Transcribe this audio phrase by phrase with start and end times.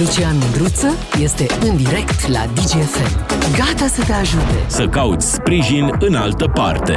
[0.00, 0.86] Lucian Mândruță
[1.18, 3.26] este în direct la DGFM.
[3.56, 4.64] Gata să te ajute.
[4.66, 6.94] Să cauți sprijin în altă parte.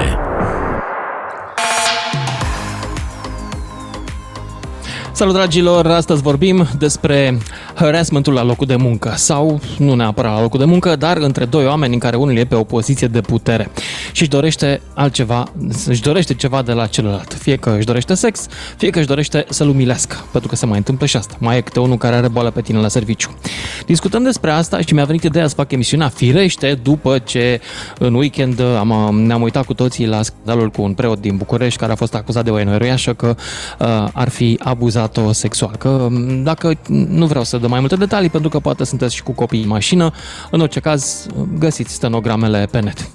[5.23, 7.37] Salut dragilor, astăzi vorbim despre
[7.73, 11.65] harassmentul la locul de muncă sau nu neapărat la locul de muncă, dar între doi
[11.65, 13.69] oameni în care unul e pe o poziție de putere
[14.11, 15.51] și își dorește altceva,
[15.87, 17.33] își dorește ceva de la celălalt.
[17.33, 18.47] Fie că își dorește sex,
[18.77, 21.35] fie că își dorește să-l umilească, pentru că se mai întâmplă și asta.
[21.39, 23.37] Mai e câte unul care are boală pe tine la serviciu.
[23.85, 27.61] Discutăm despre asta și mi-a venit ideea să fac emisiunea firește după ce
[27.99, 31.91] în weekend am, ne-am uitat cu toții la scandalul cu un preot din București care
[31.91, 33.35] a fost acuzat de o enoiroiașă că
[33.79, 35.75] uh, ar fi abuzat-o sexual.
[35.75, 36.07] Că
[36.43, 39.61] dacă nu vreau să dăm mai multe detalii pentru că poate sunteți și cu copii
[39.61, 40.11] în mașină,
[40.51, 41.27] în orice caz
[41.59, 43.09] găsiți stenogramele pe net.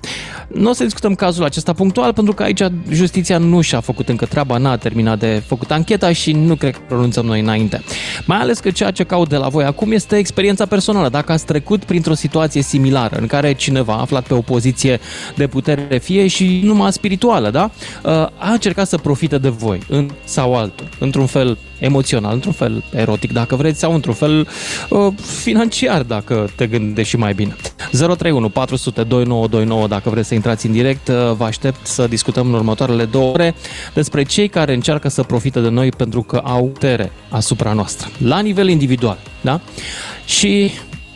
[0.48, 4.26] Nu o să discutăm cazul acesta punctual pentru că aici justiția nu și-a făcut încă
[4.26, 7.82] treaba, n-a terminat de făcut ancheta și nu cred că pronunțăm noi înainte.
[8.26, 11.08] Mai ales că ceea ce caut de la voi acum este experiența personală.
[11.08, 15.00] Dacă ați trecut printr-o situație similară în care cineva a aflat pe o poziție
[15.36, 17.70] de putere, fie și numai spirituală, da?
[18.38, 23.32] A încercat să profite de voi în sau altul, într-un fel emoțional, într-un fel erotic,
[23.32, 24.48] dacă vreți, sau într-un fel
[24.88, 25.12] uh,
[25.42, 27.56] financiar, dacă te gândești și mai bine.
[27.90, 32.54] 031 400 2929, dacă vreți să intrați în direct, uh, vă aștept să discutăm în
[32.54, 33.54] următoarele două ore
[33.94, 38.40] despre cei care încearcă să profite de noi pentru că au putere asupra noastră, la
[38.40, 39.60] nivel individual, da?
[40.24, 40.70] Și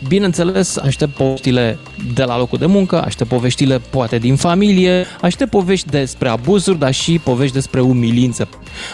[0.07, 1.77] Bineînțeles, aștept poveștile
[2.13, 6.93] de la locul de muncă, aștept poveștile poate din familie, aștept povești despre abuzuri, dar
[6.93, 8.47] și povești despre umilință.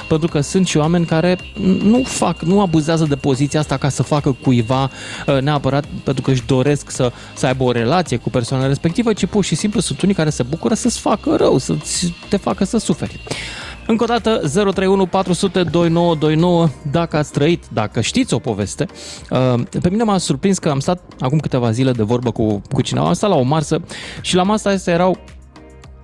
[0.08, 1.38] Pentru că sunt și oameni care
[1.84, 4.84] nu fac, nu abuzează de poziția asta ca să facă cuiva
[5.28, 9.26] uh, neapărat pentru că își doresc să, să aibă o relație cu persoana respectivă, ci
[9.26, 11.76] pur și simplu sunt unii care se bucură să-ți facă rău, să
[12.28, 13.20] te facă să suferi.
[13.90, 18.86] Încă o dată, 031 400 2929, dacă ați trăit, dacă știți o poveste.
[19.30, 22.82] Uh, pe mine m-a surprins că am stat acum câteva zile de vorbă cu, cu
[22.82, 23.82] cineva, am stat la o masă
[24.22, 25.18] și la masa asta erau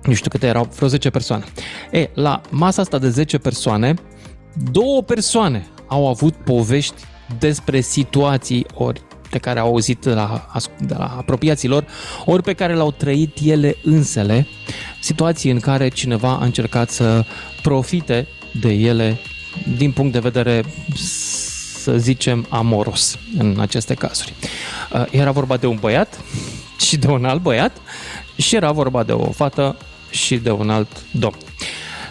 [0.02, 1.44] nu știu câte erau, vreo 10 persoane.
[1.90, 3.94] E, la masa asta de 10 persoane,
[4.70, 7.02] două persoane au avut povești
[7.38, 9.02] despre situații ori
[9.36, 10.46] pe care au auzit de la,
[10.78, 11.84] de la apropiații lor,
[12.24, 14.46] ori pe care le-au trăit ele însele,
[15.00, 17.24] situații în care cineva a încercat să
[17.62, 18.26] profite
[18.60, 19.18] de ele
[19.76, 20.64] din punct de vedere,
[21.82, 24.32] să zicem, amoros în aceste cazuri.
[24.92, 26.20] Uh, era vorba de un băiat
[26.80, 27.76] și de un alt băiat
[28.36, 29.76] și era vorba de o fată
[30.10, 31.36] și de un alt domn.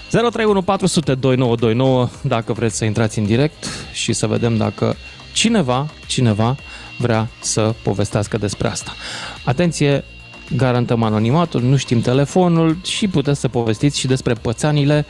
[0.09, 4.95] 031 400 2929 dacă vreți să intrați în direct și să vedem dacă
[5.35, 6.55] cineva, cineva
[6.97, 8.94] vrea să povestească despre asta.
[9.44, 10.03] Atenție,
[10.56, 15.05] garantăm anonimatul, nu știm telefonul și puteți să povestiți și despre pățanile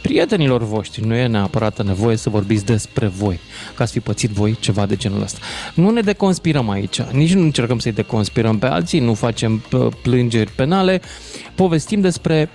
[0.00, 1.06] prietenilor voștri.
[1.06, 3.40] Nu e neapărat nevoie să vorbiți despre voi,
[3.74, 5.38] ca să fi pățit voi ceva de genul ăsta.
[5.74, 9.64] Nu ne deconspirăm aici, nici nu încercăm să-i deconspirăm pe alții, nu facem
[10.02, 11.00] plângeri penale,
[11.54, 12.50] povestim despre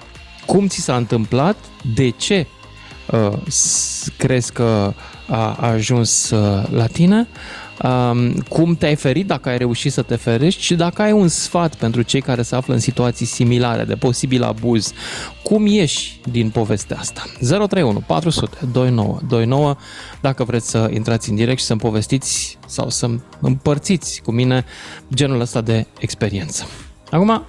[0.45, 1.55] cum ți s-a întâmplat,
[1.95, 2.47] de ce
[3.11, 3.33] uh,
[4.17, 4.93] crezi că
[5.27, 7.27] a ajuns uh, la tine,
[7.83, 11.75] um, cum te-ai ferit, dacă ai reușit să te ferești și dacă ai un sfat
[11.75, 14.93] pentru cei care se află în situații similare de posibil abuz,
[15.43, 17.23] cum ieși din povestea asta?
[17.39, 19.75] 031 400 2929
[20.21, 23.09] dacă vreți să intrați în direct și să-mi povestiți sau să
[23.41, 24.65] împărțiți cu mine
[25.13, 26.65] genul ăsta de experiență.
[27.09, 27.45] Acum,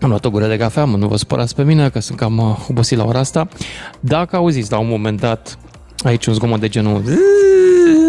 [0.00, 2.38] am luat o gură de cafea, mă, nu vă supărați pe mine că sunt cam
[2.38, 3.48] uh, obosit la ora asta.
[4.00, 5.58] Dacă auziți la un moment dat
[6.04, 7.02] aici un zgomot de genul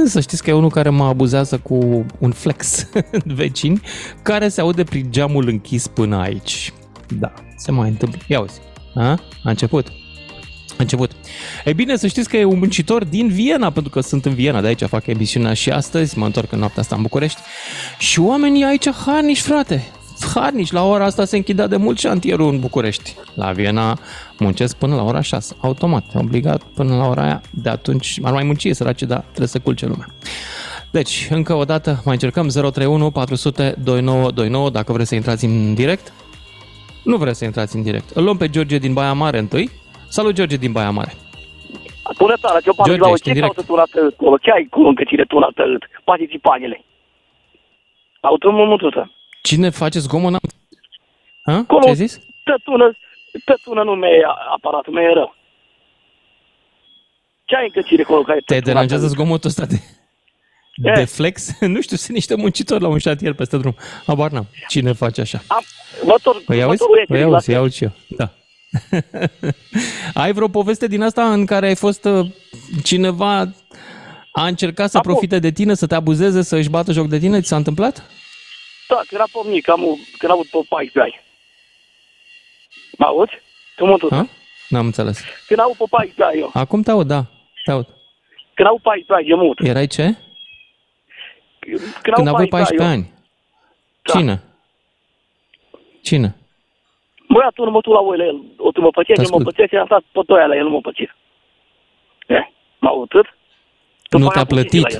[0.06, 2.90] să știți că e unul care mă abuzează cu un flex
[3.40, 3.81] vecin
[4.22, 6.74] care se aude prin geamul închis până aici.
[7.19, 8.19] Da, se mai întâmplă.
[8.28, 8.59] Ia uzi.
[8.96, 9.09] A?
[9.44, 9.88] A început.
[10.69, 11.12] A început.
[11.66, 14.62] E bine să știți că e un muncitor din Viena, pentru că sunt în Viena,
[14.62, 17.40] de aici fac emisiunea și astăzi, mă întorc în noaptea asta în București.
[17.97, 19.91] Și oamenii aici harnici, frate
[20.35, 20.72] harnici.
[20.72, 23.16] La ora asta se închidea de mult șantierul în București.
[23.35, 23.97] La Viena
[24.39, 27.41] muncesc până la ora 6, automat, obligat până la ora aia.
[27.51, 30.07] De atunci ar mai munci săraci, dar trebuie să culce lumea.
[30.91, 36.14] Deci, încă o dată, mai încercăm 031 400 2929 dacă vreți să intrați în direct.
[37.03, 38.09] Nu vreți să intrați în direct.
[38.09, 39.70] Îl luăm pe George din Baia Mare întâi.
[40.09, 41.13] Salut, George din Baia Mare.
[42.17, 44.37] Bună seara, ce George, la ce caută tu la acolo?
[44.37, 45.49] Ce ai cu încă cine tu la
[46.03, 46.85] participanele?
[48.20, 49.11] Automomutută.
[49.47, 50.32] Cine face zgomot?
[51.44, 51.53] Ha?
[51.53, 52.20] Acolo, Ce ai zis?
[52.44, 52.97] Tătună,
[53.46, 55.35] tătună nu mi-e aparatul, mi-e rău.
[57.46, 58.22] Ce ai încățire acolo?
[58.22, 59.79] Care Te deranjează zgomotul ăsta de,
[60.76, 60.91] e.
[60.91, 61.49] de flex?
[61.76, 63.76] nu știu, sunt niște muncitori la un șantier peste drum.
[64.05, 64.47] Abar n-am.
[64.67, 65.41] Cine face așa?
[65.47, 65.64] Am,
[66.03, 66.84] vător, păi auzi?
[67.08, 67.91] Păi auzi, iau și eu.
[68.08, 68.29] Da.
[70.23, 72.28] ai vreo poveste din asta în care ai fost uh,
[72.84, 73.40] cineva
[74.32, 75.11] A încercat să Acum.
[75.11, 77.41] profite de tine, să te abuzeze, să își bată joc de tine?
[77.41, 78.09] Ți s-a întâmplat?
[78.87, 79.81] Da, când era pe mic, am,
[80.17, 81.22] când am avut pe 14 ani.
[82.97, 83.31] Mă auzi?
[83.75, 84.09] Tu mă tot.
[84.11, 84.28] Ha?
[84.69, 85.23] N-am înțeles.
[85.47, 86.49] Când am avut pe 14 ani eu.
[86.53, 87.22] Acum te aud, da.
[87.63, 87.87] Te aud.
[88.53, 89.59] Când am avut 14 ani, e mult.
[89.59, 90.16] Erai ce?
[91.59, 93.11] Când, Când aveai 14 eu- ani.
[94.01, 94.13] Da.
[94.13, 94.43] Cine?
[96.01, 96.35] Cine?
[97.29, 98.41] Băiatul nu mă tu la voi la el.
[98.57, 99.43] O tu mă pățea, Te el mă ascult.
[99.55, 101.16] pățea și am stat pe doi ani la el, nu mă pățea.
[102.28, 102.49] E,
[102.79, 103.25] m-a autât?
[104.09, 104.99] Nu te-a plătit?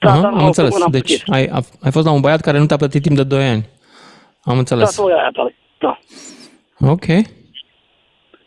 [0.00, 0.74] Da, Aha, da, am înțeles.
[0.90, 3.44] Deci ai, a- ai fost la un băiat care nu te-a plătit timp de 2
[3.48, 3.68] ani.
[4.42, 4.96] Am Da, înțeles.
[4.96, 5.56] doi ani tale.
[5.78, 5.98] Da.
[6.90, 7.04] Ok.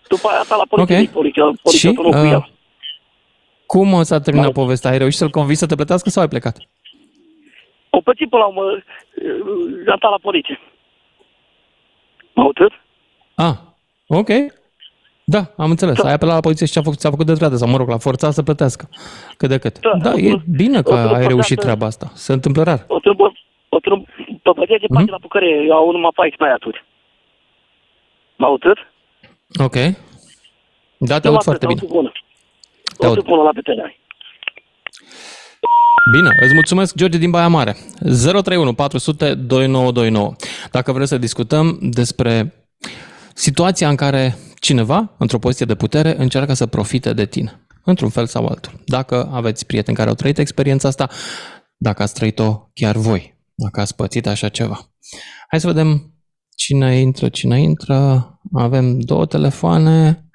[0.08, 1.10] După aia ta la poliție, Ok.
[1.10, 2.52] poliția, poliția Și, tu nu cu uh, el.
[3.66, 4.62] Cum s-a terminat Da.
[4.62, 4.92] povestea?
[4.92, 6.58] Ai reușit să-l convingi să te plătească sau ai plecat?
[7.90, 8.62] O pățit până la urmă,
[9.92, 10.60] am stat la poliție.
[12.34, 12.72] M-a autât?
[13.36, 13.54] Ah,
[14.08, 14.30] ok.
[15.26, 16.02] Da, am înțeles.
[16.02, 16.08] Da.
[16.08, 17.98] Ai apelat la poliție și ți-a făcut, ți-a făcut de dreptate sau, mă rog, la
[17.98, 18.90] forța să plătească.
[19.38, 19.80] Cât de cât.
[19.80, 19.98] Da.
[20.02, 22.12] Da, e bine că O să ai reușit plătească- treaba asta.
[22.14, 22.84] Se întâmplă rar.
[22.88, 23.32] O trebuie,
[23.70, 24.08] o trebuie,
[24.44, 26.80] pe păția de pagina pe care eu au numai 14 ani atunci.
[28.38, 28.78] M-a autât?
[29.68, 29.78] Ok.
[30.98, 31.80] Da, te aud foarte bine.
[31.80, 32.12] Te bună.
[32.98, 33.18] Te O aud.
[33.18, 34.02] să bună la veterani.
[36.16, 37.76] Bine, îți mulțumesc, George din Baia Mare.
[38.00, 40.34] 031 400 2929.
[40.72, 42.54] Dacă vreți să discutăm despre
[43.34, 48.26] situația în care cineva, într-o poziție de putere, încearcă să profite de tine, într-un fel
[48.26, 48.74] sau altul.
[48.86, 51.10] Dacă aveți prieteni care au trăit experiența asta,
[51.78, 54.80] dacă ați trăit-o chiar voi, dacă ați pățit așa ceva.
[55.50, 56.14] Hai să vedem
[56.56, 58.28] cine intră, cine intră.
[58.54, 60.26] Avem două telefoane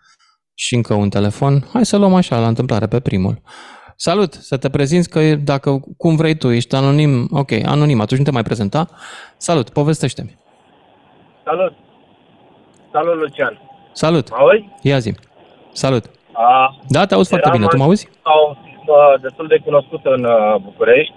[0.55, 1.67] și încă un telefon.
[1.73, 3.43] Hai să luăm așa, la întâmplare, pe primul.
[3.97, 8.19] Salut, să te prezinți că e- dacă cum vrei tu, ești anonim, ok, anonim, atunci
[8.19, 8.89] nu te mai prezenta.
[9.37, 10.37] Salut, povestește-mi.
[11.45, 11.73] Salut!
[12.93, 13.68] Salut, Lucian!
[14.03, 14.69] Salut, Mă auzi?
[14.83, 15.11] ia zi.
[15.73, 16.05] Salut.
[16.33, 18.05] A, Da, te auzi foarte Eram bine, tu mă an- auzi?
[18.23, 18.43] Au
[18.87, 21.15] uh, destul de cunoscut în uh, București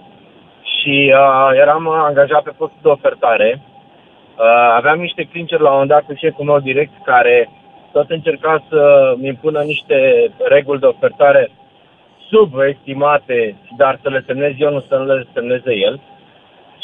[0.74, 3.48] și uh, eram uh, angajat pe postul de ofertare.
[3.62, 4.44] Uh,
[4.80, 7.50] aveam niște clinceri la un moment dat cu șeful meu direct care
[7.92, 8.80] tot încerca să
[9.20, 9.96] mi impună niște
[10.54, 11.50] reguli de ofertare
[12.30, 16.00] subestimate, dar să le semnez eu, nu să le semneze el.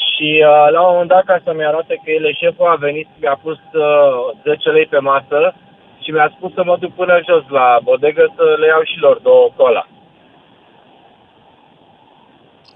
[0.06, 3.08] Și uh, la un moment dat, ca să-mi arate că el e șeful, a venit,
[3.20, 5.54] mi-a pus uh, 10 lei pe masă
[6.08, 9.18] și mi-a spus să mă duc până jos la bodegă să le iau și lor
[9.18, 9.86] două cola.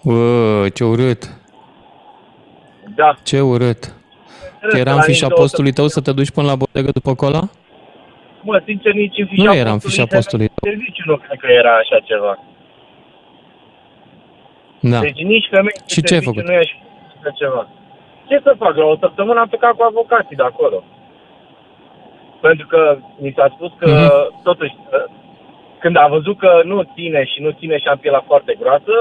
[0.04, 1.22] Bă, ce urât,
[2.94, 3.14] Da.
[3.22, 3.82] ce urât.
[4.68, 6.90] Că era în La fișa nici două postului tău să te duci până la bodegă
[6.90, 7.42] după cola?
[8.42, 10.48] Mă, sincer, nici în fișa Nu era în fișa de postului.
[10.62, 12.38] Serviciu nu cred că era așa ceva.
[14.80, 14.98] Da.
[15.00, 16.44] Deci nici femei de Și ce ai serviciu făcut?
[16.48, 17.68] nu e așa ceva.
[18.28, 18.76] Ce să fac?
[18.76, 20.84] La o săptămână am plecat cu avocații de acolo.
[22.46, 22.80] Pentru că
[23.22, 24.42] mi s-a spus că, Mhm.
[24.42, 24.74] totuși,
[25.82, 28.94] când a văzut că nu ține și nu ține și am pielea foarte groasă,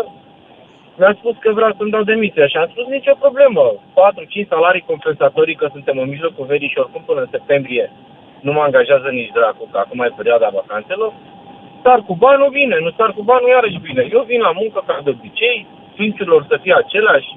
[0.98, 3.64] mi-a spus că vreau să-mi dau demisia și am spus nicio problemă.
[3.94, 7.86] 4-5 salarii compensatorii că suntem în mijlocul verii și oricum până în septembrie
[8.46, 11.12] nu mă angajează nici dracu, că acum e perioada vacanțelor.
[11.80, 14.08] Star cu banul bine, nu star cu banul iarăși bine.
[14.12, 17.30] Eu vin la muncă ca de obicei, funcțiilor să fie aceleași,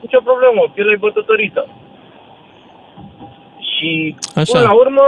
[0.00, 1.62] nicio problemă, pielea e bătătorită.
[3.72, 4.52] Și Așa.
[4.52, 5.06] până la urmă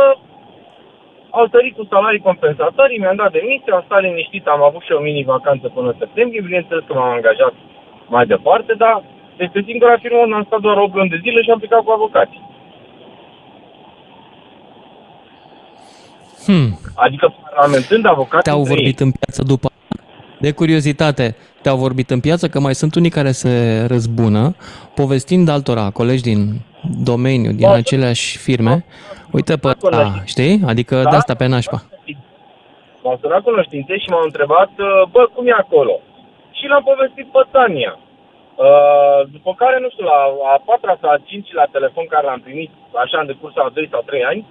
[1.39, 5.01] au sărit cu salarii compensatorii, mi-am dat demisia, am stat liniștit, am avut și o
[5.01, 7.55] mini-vacanță până în septembrie, bineînțeles că m-am angajat
[8.15, 9.03] mai departe, dar
[9.37, 11.91] este singura firmă unde am stat doar 8 luni de zile și am plecat cu
[11.91, 12.43] avocații.
[16.47, 16.79] Hmm.
[16.95, 18.79] Adică parlamentând avocații Te-au între ei.
[18.79, 19.69] vorbit în piață după
[20.41, 24.55] de curiozitate, te-au vorbit în piață că mai sunt unii care se răzbună,
[24.95, 26.41] povestind altora, colegi din
[27.05, 27.73] domeniu, din Da.
[27.73, 28.85] aceleași firme,
[29.37, 29.97] uite pe Acolo.
[29.97, 30.61] ăsta, știi?
[30.67, 31.11] Adică Da.
[31.11, 31.83] de asta pe nașpa.
[33.03, 35.95] M-au sunat cunoștințe și m-au întrebat, uh, bă, cum e acolo?
[36.59, 37.93] Și l-am povestit pe Tania.
[38.67, 40.19] Uh, după care, nu știu, la
[40.53, 42.71] a patra sau a cincilea telefon care l-am primit,
[43.05, 44.43] așa în decursul a 2 sau 3 ani,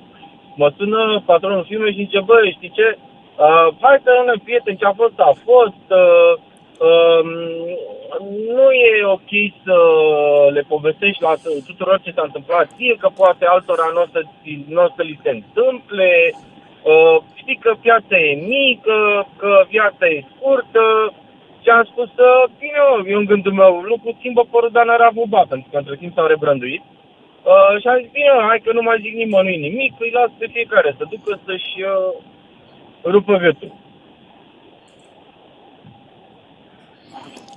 [0.62, 1.00] mă sună
[1.32, 2.88] patronul firmei și zice, bă, știi ce,
[3.46, 6.34] uh, hai să rămânem prieteni, ce a fost, a fost, uh,
[6.88, 7.24] uh,
[8.58, 9.32] nu e ok
[9.66, 9.78] să
[10.56, 11.34] le povestești la
[11.68, 15.20] tuturor ce s-a întâmplat ție, că poate altora nu o să, ți- n-o să li
[15.24, 20.86] se întâmple, uh, știi că piața e mică, că viața e scurtă,
[21.64, 25.12] și am spus, uh, bine, mă, eu în gândul meu, lucru schimbă părul, dar n-ar
[25.14, 26.84] buba, pentru că între timp s-au rebrânduit.
[27.52, 30.32] Uh, și am zis, bine, mă, hai că nu mai zic nimănui nimic, îi las
[30.38, 32.12] pe fiecare să ducă să-și uh,
[33.04, 33.72] rupă vietul.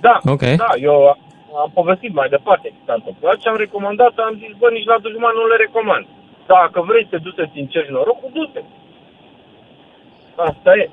[0.01, 0.41] Da, Ok.
[0.41, 1.17] da, eu
[1.61, 4.97] am povestit mai departe ce s-a întâmplat și am recomandat, am zis, bă, nici la
[5.01, 6.05] dușman nu le recomand.
[6.47, 8.61] Dacă vrei să te duci să-ți încerci norocul, du-te.
[10.35, 10.89] Asta e.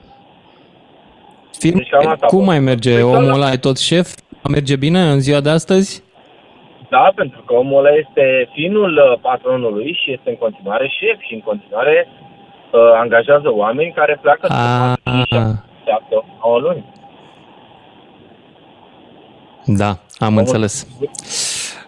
[1.59, 2.50] Film, Deci cam asta a cum fost.
[2.50, 2.95] mai merge?
[2.95, 4.09] Deci Omul ăla- ăla e tot șef?
[4.50, 6.02] Merge bine în ziua de astăzi?
[6.88, 11.35] Da, pentru că omul ăla este finul uh, patronului și este în continuare șef și
[11.35, 12.09] în continuare
[12.71, 16.85] uh, angajează oameni care pleacă A, să 7 9 luni.
[19.67, 20.87] Da, am înțeles.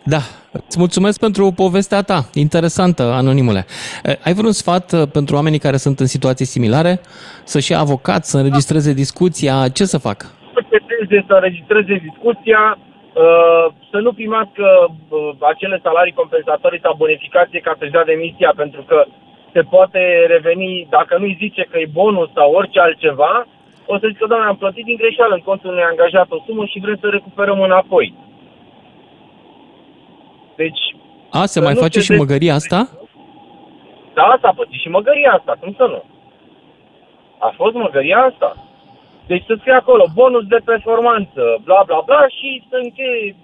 [0.05, 0.19] Da,
[0.53, 3.65] îți mulțumesc pentru povestea ta, interesantă, anonimule.
[4.03, 7.01] Eh, Ai vreun sfat eh, pentru oamenii care sunt în situații similare?
[7.45, 10.27] Să-și ia avocat, să înregistreze discuția, ce să facă?
[10.55, 17.61] să seteze, să înregistreze discuția, uh, să nu primească uh, acele salarii compensatorii sau bonificație
[17.61, 19.05] ca să-și dea demisia, pentru că
[19.52, 23.47] se poate reveni, dacă nu-i zice că e bonus sau orice altceva,
[23.87, 26.80] o să zică, doamne, am plătit din greșeală în contul unui angajat o sumă și
[26.80, 28.14] vrem să recuperăm înapoi.
[30.56, 30.80] Deci,
[31.30, 32.88] A, se Să mai nu face se și de- măgăria asta?
[34.14, 36.02] da, s-a pățit și măgăria asta, cum să nu?
[37.38, 38.56] A fost măgăria asta.
[39.26, 43.37] Deci să scrie acolo bonus de performanță, bla bla bla și să încheie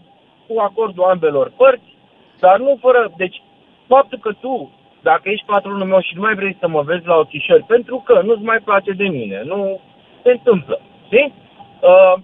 [0.47, 1.95] cu acordul ambelor părți,
[2.41, 3.13] dar nu fără...
[3.17, 3.43] Deci
[3.87, 4.71] faptul că tu,
[5.03, 8.21] dacă ești patronul meu și nu mai vrei să mă vezi la ochișori pentru că
[8.25, 9.81] nu-ți mai place de mine, nu
[10.23, 11.35] se întâmplă, știi?
[11.81, 12.15] Uh,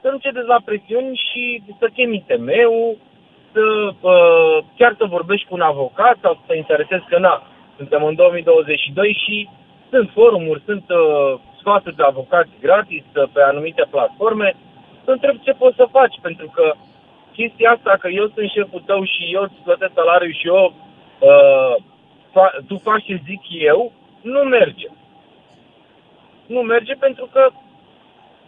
[0.00, 2.96] să nu cedezi la presiuni și să chemi ITM-ul,
[3.52, 3.64] să,
[4.00, 7.42] uh, chiar să vorbești cu un avocat sau să te interesezi că na,
[7.76, 9.48] suntem în 2022 și
[9.90, 14.56] sunt forumuri, sunt uh, sfaturi de avocați gratis uh, pe anumite platforme,
[15.04, 16.72] să întreb ce poți să faci, pentru că
[17.32, 20.72] chestia asta că eu sunt șeful tău și eu îți plătesc salariul și eu
[21.18, 21.74] uh,
[22.34, 24.88] fa- tu faci ce zic eu, nu merge.
[26.46, 27.48] Nu merge pentru că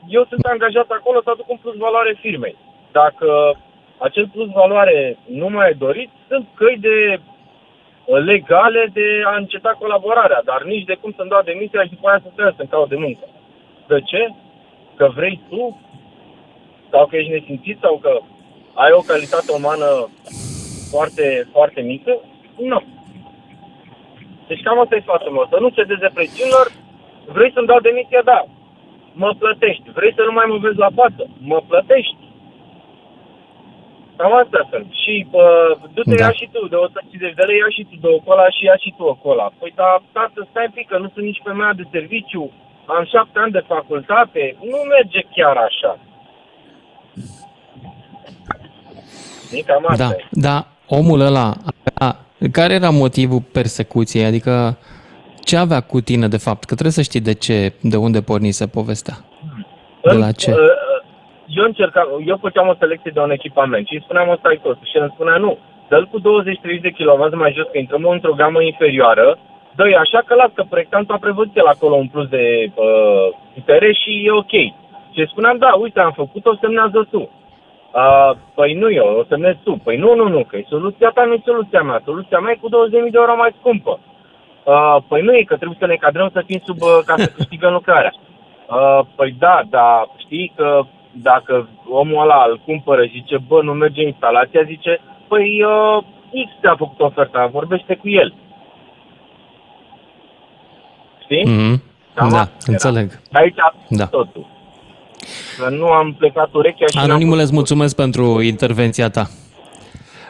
[0.08, 2.56] eu sunt angajat acolo să aduc un plus valoare firmei.
[2.92, 3.58] Dacă
[3.98, 9.76] acel plus valoare nu mai e dorit, sunt căi de uh, legale de a înceta
[9.78, 12.88] colaborarea, dar nici de cum să-mi dau demisia și după aia să trebuie să-mi caut
[12.88, 13.24] de muncă.
[13.86, 14.28] De ce?
[14.96, 15.80] Că vrei tu?
[16.90, 17.78] Sau că ești nesimțit?
[17.80, 18.20] Sau că
[18.74, 20.08] ai o calitate umană
[20.90, 22.20] foarte, foarte mică?
[22.56, 22.82] Nu.
[24.48, 25.46] Deci cam asta e sfatul meu.
[25.52, 26.66] Să nu cedeze presiunilor.
[27.36, 28.22] Vrei să-mi dau demisia?
[28.32, 28.40] Da.
[29.22, 29.86] Mă plătești.
[29.98, 31.22] Vrei să nu mai mă vezi la față?
[31.50, 32.22] Mă plătești.
[34.18, 34.88] Cam astea sunt.
[35.02, 36.24] Și uh, du-te Da.
[36.24, 38.76] ia și tu de 150 de lei, ia și tu de o cola și ia
[38.84, 39.46] și tu o cola.
[39.58, 42.44] Păi da, tată, stai un pic, că nu sunt nici pe mea de serviciu,
[42.96, 45.92] am șapte ani de facultate, nu merge chiar așa.
[49.52, 50.24] E cam asta Da, e.
[50.30, 50.56] da,
[50.98, 51.52] omul ăla,
[52.06, 52.16] a,
[52.52, 54.24] care era motivul persecuției?
[54.24, 54.78] Adică
[55.44, 56.64] ce avea cu tine de fapt?
[56.64, 59.14] Că trebuie să știi de ce, de unde pornise povestea.
[60.02, 60.50] De la ce?
[60.50, 60.58] Uh,
[61.46, 64.78] Eu încercam, eu făceam o selecție de un echipament și îi spuneam ăsta e tot.
[64.82, 66.22] Și el îmi spunea nu, dă-l cu 20-30
[66.80, 69.38] de kW mai jos, că intrăm într-o gamă inferioară,
[69.76, 73.92] dă așa că las, că proiectantul a prevăzut el acolo un plus de uh, putere
[73.92, 74.54] și e ok.
[75.12, 77.30] Și îi spuneam, da, uite, am făcut-o, semnează tu.
[78.02, 79.80] Uh, păi nu eu, o semnezi tu.
[79.84, 82.00] Păi nu, nu, nu, că e soluția ta, nu e soluția mea.
[82.04, 83.98] Soluția mea e cu 20.000 de euro mai scumpă.
[84.64, 87.26] Uh, păi nu e, că trebuie să ne cadrăm să fim sub uh, ca să
[87.36, 88.12] câștigăm lucrarea.
[88.68, 90.80] Uh, păi da, dar știi că
[91.12, 96.02] dacă omul ăla îl cumpără și zice, bă, nu merge instalația, zice, păi uh,
[96.46, 98.34] X ți-a făcut oferta, vorbește cu el.
[101.22, 101.44] Știi?
[101.44, 101.82] Mhm.
[102.14, 102.72] Cam Da, asta era.
[102.72, 103.20] înțeleg.
[103.32, 104.06] Aici a fost Da.
[104.06, 104.46] totul.
[105.58, 106.96] Că nu am plecat urechea și...
[106.96, 107.56] n-am Anonimule, îți putut.
[107.56, 109.30] mulțumesc pentru intervenția ta.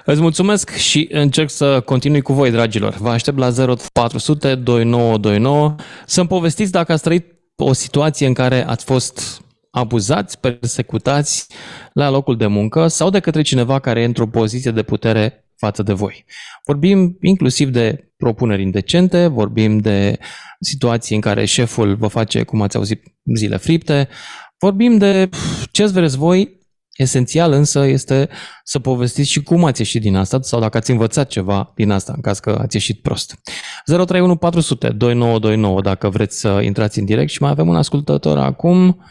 [0.04, 2.94] Îți mulțumesc și încerc să continui cu voi, dragilor.
[2.94, 3.50] Vă aștept la
[3.92, 5.74] 0400 2929
[6.06, 7.26] să-mi povestiți dacă ați trăit
[7.56, 11.46] o situație în care ați fost abuzați, persecutați
[11.92, 15.82] la locul de muncă sau de către cineva care e într-o poziție de putere față
[15.82, 16.24] de voi.
[16.64, 20.18] Vorbim inclusiv de propuneri indecente, vorbim de
[20.60, 23.02] situații în care șeful vă face, cum ați auzit,
[23.36, 24.08] zile fripte,
[24.58, 26.62] vorbim de pf, ce vreți voi,
[26.96, 28.28] esențial însă este
[28.64, 32.12] să povestiți și cum ați ieșit din asta sau dacă ați învățat ceva din asta
[32.16, 33.40] în caz că ați ieșit prost.
[33.84, 39.04] 031 400 2929 dacă vreți să intrați în direct și mai avem un ascultător acum.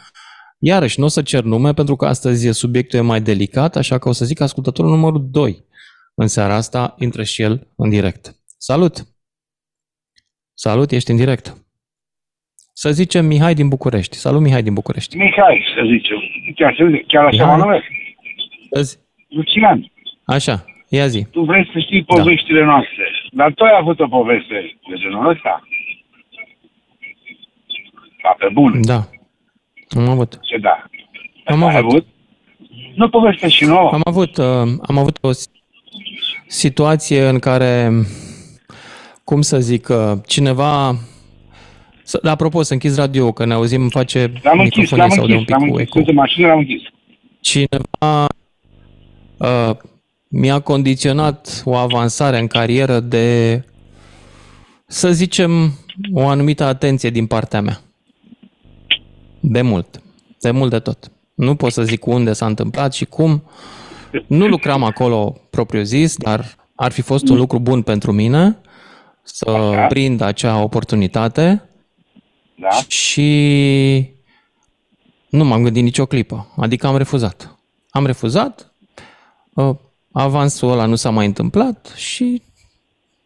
[0.58, 4.08] Iarăși, nu o să cer nume pentru că astăzi subiectul e mai delicat, așa că
[4.08, 5.64] o să zic ascultătorul numărul 2.
[6.14, 8.36] În seara asta intră și el în direct.
[8.56, 9.06] Salut!
[10.54, 11.63] Salut, ești în direct.
[12.76, 14.16] Să zicem Mihai din București.
[14.16, 15.16] Salut Mihai din București.
[15.16, 16.18] Mihai, să zicem.
[16.54, 17.56] Chiar, să- chiar așa Mihai.
[17.56, 17.84] mă numesc.
[18.76, 18.98] Azi.
[19.28, 19.92] Lucian,
[20.26, 21.26] Așa, ia zi.
[21.30, 22.14] tu vrei să știi Da.
[22.14, 23.04] poveștile noastre.
[23.32, 25.62] Dar tu ai avut o poveste de genul ăsta?
[28.22, 28.80] Da, pe bun.
[28.86, 29.00] Da.
[29.96, 30.38] Am avut.
[30.42, 30.84] Ce da?
[31.44, 31.90] Am Ai avut.
[31.90, 32.06] avut?
[32.94, 33.90] Nu poveste și nouă.
[33.92, 34.44] Am avut, uh,
[34.86, 35.50] am avut o s-
[36.46, 37.90] situație în care,
[39.24, 40.94] cum să zic, uh, cineva
[42.06, 45.32] Să, apropo, să închizi radio, că ne auzim, face L-am închis, microfonul l-am sau de
[45.32, 45.88] un închis, pic l-am cu închis.
[45.88, 45.92] eco.
[45.92, 46.82] Sunt în mașină, l-am închis.
[47.40, 48.26] Cineva
[49.36, 49.76] uh,
[50.28, 53.62] mi-a condiționat o avansare în carieră de,
[54.86, 55.72] să zicem,
[56.12, 57.80] o anumită atenție din partea mea.
[59.40, 60.02] De mult.
[60.40, 61.10] De mult de tot.
[61.34, 63.42] Nu pot să zic unde s-a întâmplat și cum.
[64.26, 66.44] Nu lucram acolo propriu zis, dar
[66.74, 68.58] ar fi fost un lucru bun pentru mine
[69.22, 69.86] să Așa.
[69.86, 71.68] prind acea oportunitate
[72.54, 72.68] Da?
[72.88, 74.08] și
[75.28, 76.52] nu m-am gândit nicio clipă.
[76.56, 77.58] Adică am refuzat.
[77.90, 78.72] Am refuzat,
[79.54, 79.74] uh,
[80.12, 82.42] avansul ăla nu s-a mai întâmplat și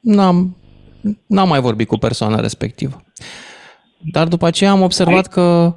[0.00, 0.56] n-am,
[1.26, 3.02] n-am mai vorbit cu persoana respectivă.
[4.12, 5.74] Dar după aceea am observat că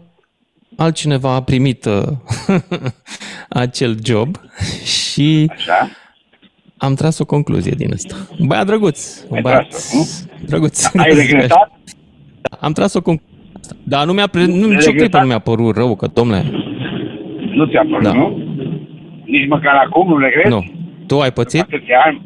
[0.77, 2.07] altcineva a primit uh,
[3.49, 4.37] acel job
[4.83, 5.89] și Așa?
[6.77, 8.15] am tras o concluzie din asta.
[8.39, 9.21] Un băiat drăguț.
[9.27, 10.07] Un Ai băiat tras-o, nu?
[10.45, 10.83] drăguț.
[10.95, 11.71] Ai regretat?
[12.59, 13.30] Am tras o concluzie.
[13.83, 14.45] Dar nu mi-a pre...
[14.45, 14.95] nu, nicio Regretat?
[14.95, 16.43] clipă nu mi-a părut rău, că, domnule,
[17.53, 18.13] Nu ți-a părut, Da.
[18.13, 18.37] nu?
[19.25, 20.49] Nici măcar acum nu regret?
[20.49, 20.63] nu.
[21.07, 21.61] Tu ai pățit?
[21.61, 22.21] Atâția ani.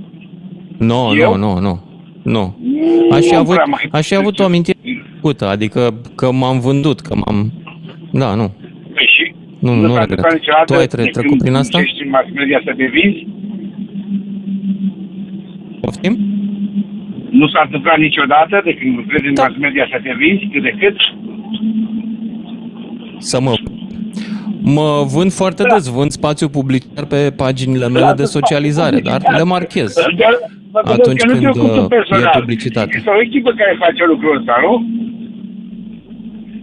[0.78, 1.36] Nu, Eu?
[1.38, 1.80] nu, nu, nu.
[2.24, 2.56] Nu.
[3.10, 4.78] Nu Aș fi avut, prea mai- aș fi avut o amintire
[5.16, 7.52] făcută, adică că m-am vândut, că m-am...
[8.12, 8.54] Da, nu.
[8.94, 10.10] Păi și Nu, nu nu s-a regret.
[10.10, 11.80] întâmplat niciodată Tu ai de tre- trecut când prin asta?
[11.80, 13.28] Ești în mass media să te vinzi?
[15.82, 16.18] Poftim?
[17.40, 19.44] Nu s-a întâmplat niciodată de când lucrezi în Da.
[19.44, 20.96] mass media să te vinzi cât de cât?
[23.20, 23.54] Să mă...
[24.78, 25.74] Mă vând foarte Da.
[25.74, 29.94] des, vând spațiu publicitar pe paginile mele de socializare, dar le marchez.
[29.94, 30.40] Dar-
[30.72, 32.32] mă gândesc Atunci că nu când, te ocupi tu uh, personal.
[32.36, 32.94] e publicitate.
[32.98, 34.74] Este o echipă care face lucrul ăsta, nu?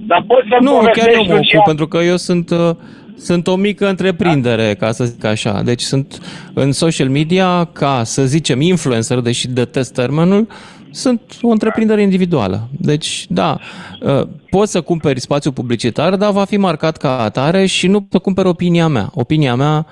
[0.06, 2.70] Dar poți să Nu, chiar eu mă Lucian, ocup, pentru că eu sunt, uh,
[3.16, 5.62] sunt o mică întreprindere, ca să zic așa.
[5.62, 6.18] Deci sunt
[6.54, 10.46] în social media, ca să zicem influencer, deși detest termenul,
[10.90, 12.68] sunt o întreprindere individuală.
[12.78, 13.58] Deci, da,
[14.00, 18.18] uh, poți să cumperi spațiu publicitar, dar va fi marcat ca atare și nu să
[18.18, 19.10] cumperi opinia mea.
[19.14, 19.86] Opinia mea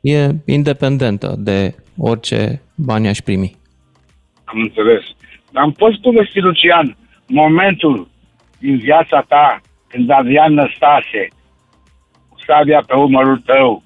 [0.00, 3.56] e independentă de orice bani aș primi.
[4.44, 5.02] Am înțeles.
[5.50, 8.08] Dar îmi poți povesti, Lucian, momentul
[8.58, 11.43] din viața ta când Adrian Năstase cu
[12.46, 13.82] sabia pe umărul tău,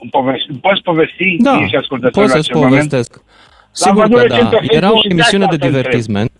[0.00, 1.36] îmi povesti, îmi poți povesti?
[1.40, 2.74] Da, Ești ascultător pot la să-ți acel moment?
[2.90, 3.22] povestesc.
[3.72, 4.48] Sigur văzut că recent da.
[4.48, 5.82] pe Facebook Era o și de emisiune de asta te întreb.
[5.84, 6.32] divertisment.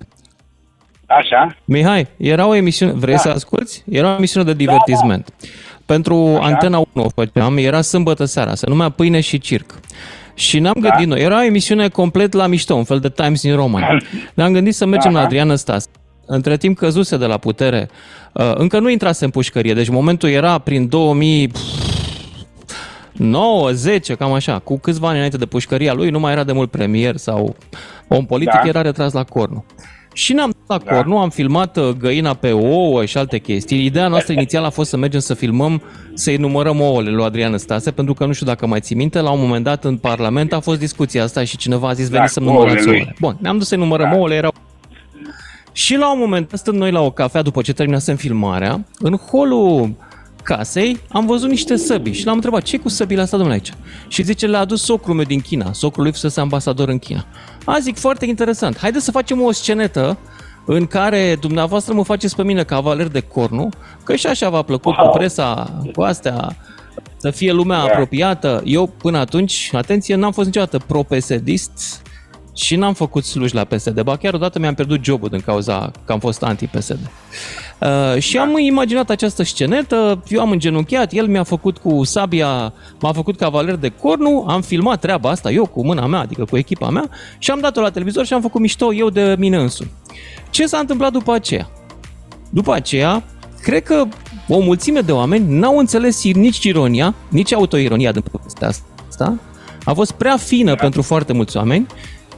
[1.06, 1.56] Așa?
[1.64, 3.20] Mihai, era o emisiune, vrei Da.
[3.20, 3.82] să asculti?
[3.90, 5.34] Era o emisiune de divertisment.
[5.86, 6.46] Pentru Așa.
[6.46, 9.80] Antena 1 o făceam, era sâmbătă seara, se numea Pâine și Circ.
[10.34, 10.88] Și ne-am Da.
[10.88, 14.02] gândit noi, era o emisiune complet la mișto, un fel de Times New Roman.
[14.34, 15.26] Ne-am gândit să mergem la Aha.
[15.26, 15.86] Adrian Stas.
[16.26, 20.58] Între timp căzuse de la putere, Uh, încă nu intrase în pușcărie, deci momentul era
[20.58, 21.50] prin 2000...
[23.12, 26.52] 9, 10, cam așa, cu câțiva ani înainte de pușcăria lui, nu mai era de
[26.52, 27.56] mult premier sau
[28.08, 28.68] om politic, Da.
[28.68, 29.64] era retras la cornu.
[30.12, 30.96] Și ne-am dat la Da.
[30.96, 33.84] cornu, am filmat uh, găina pe ouă și alte chestii.
[33.84, 35.82] Ideea noastră inițială a fost să mergem să filmăm,
[36.14, 39.30] să-i numărăm ouăle lui Adrian Stase, pentru că nu știu dacă mai ții minte, la
[39.30, 42.32] un moment dat în Parlament a fost discuția asta și cineva a zis, Da, veniți
[42.32, 42.96] să-mi cu ouăle numărați lui.
[42.98, 43.14] ouăle.
[43.20, 44.16] Bun, ne-am dus să-i numărăm Da.
[44.16, 44.52] ouăle, erau
[45.72, 49.16] și la un moment dat, stând noi la o cafea după ce terminasem filmarea, în
[49.16, 49.94] holul
[50.42, 53.74] casei am văzut niște săbi și l-am întrebat ce cu săbile astea, domnule, aici?
[54.08, 55.72] Și zice, le-a adus socrul meu din China.
[55.72, 57.26] Socrul lui fusese ambasador în China.
[57.64, 58.78] A, zic, foarte interesant.
[58.78, 60.18] Haideți să facem o scenetă
[60.66, 63.68] în care dumneavoastră mă faceți pe mine cavaler de cornu,
[64.04, 66.56] că și așa v-a plăcut cu presa, cu astea,
[67.16, 68.62] să fie lumea apropiată.
[68.64, 72.01] Eu până atunci, atenție, n-am fost niciodată pro-PSD-ist
[72.54, 74.00] și n-am făcut sluși la PSD.
[74.00, 77.10] Ba chiar odată mi-am pierdut jobul din cauza că am fost anti-PSD.
[77.80, 83.12] Uh, și am imaginat această scenetă, eu am îngenunchiat, el mi-a făcut cu sabia, m-a
[83.12, 86.90] făcut cavaler de cornu, am filmat treaba asta eu cu mâna mea, adică cu echipa
[86.90, 89.90] mea și am dat-o la televizor și am făcut mișto eu de mine însumi.
[90.50, 91.70] Ce s-a întâmplat după aceea?
[92.50, 93.24] După aceea,
[93.62, 94.04] cred că
[94.48, 98.70] o mulțime de oameni n-au înțeles nici ironia, nici autoironia din povestea
[99.08, 99.38] asta.
[99.84, 101.86] A fost prea fină pentru foarte mulți oameni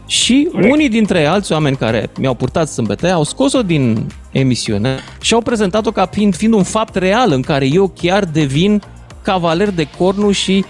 [0.07, 5.40] și unii dintre alți oameni care mi-au purtat sâmbete au scos-o din emisiune și au
[5.40, 8.83] prezentat-o ca fiind, fiind un fapt real în care eu chiar devin
[9.23, 10.64] cavaler de cornu și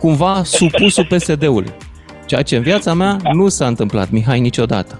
[0.00, 1.72] cumva supusul PSD-ului.
[2.26, 4.96] Ceea ce în viața mea nu s-a întâmplat, Mihai, niciodată.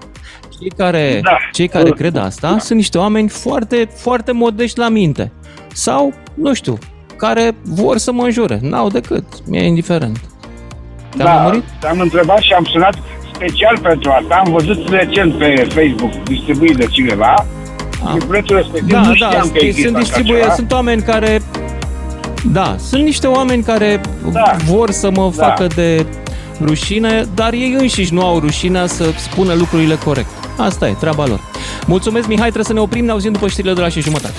[0.59, 1.37] Cei care, Da.
[1.51, 5.31] cei care cred asta sunt niște oameni foarte, foarte modești la minte.
[5.73, 6.77] Sau, nu știu,
[7.15, 8.59] care vor să mă înjure.
[8.61, 9.23] N-au decât.
[9.45, 10.19] Mi-e indiferent.
[11.17, 11.63] Te-am da, lămurit?
[11.79, 12.97] te-am întrebat și am sunat
[13.37, 14.41] special pentru asta.
[14.45, 17.45] Am văzut recent pe Facebook distribuit de cineva.
[18.05, 18.19] Am.
[18.19, 20.53] Și prețul respectiv Da, nu da, știam că există sunt așa distribuie, ceva.
[20.53, 21.41] sunt oameni care
[22.51, 24.55] da, sunt niște oameni care Da.
[24.65, 25.45] vor să mă Da.
[25.45, 26.05] facă de
[26.61, 30.27] rușine, dar ei înșiși nu au rușinea să spună lucrurile corect.
[30.57, 31.39] Asta e treaba lor.
[31.85, 34.33] Mulțumesc, Mihai, trebuie să ne oprim, ne auzim după știrile de la și jumătate.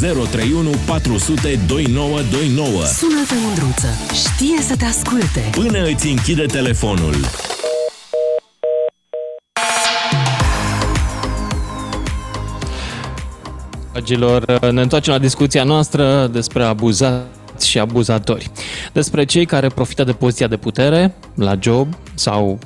[0.00, 3.86] 031 400 2929 Sună-te, Mândruță.
[4.12, 5.50] Știe să te asculte.
[5.50, 7.14] Până îți închide telefonul.
[13.92, 18.50] Dragilor, ne întoarcem la discuția noastră despre abuzați și abuzatori.
[18.92, 22.58] Despre cei care profită de poziția de putere la job sau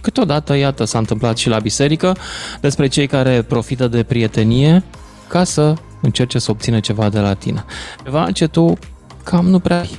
[0.00, 2.16] câteodată, iată, s-a întâmplat și la biserică,
[2.60, 4.84] despre cei care profită de prietenie
[5.28, 7.64] ca să încerce să obțină ceva de la tine.
[8.04, 8.78] Ceva ce tu
[9.22, 9.98] cam nu prea ai.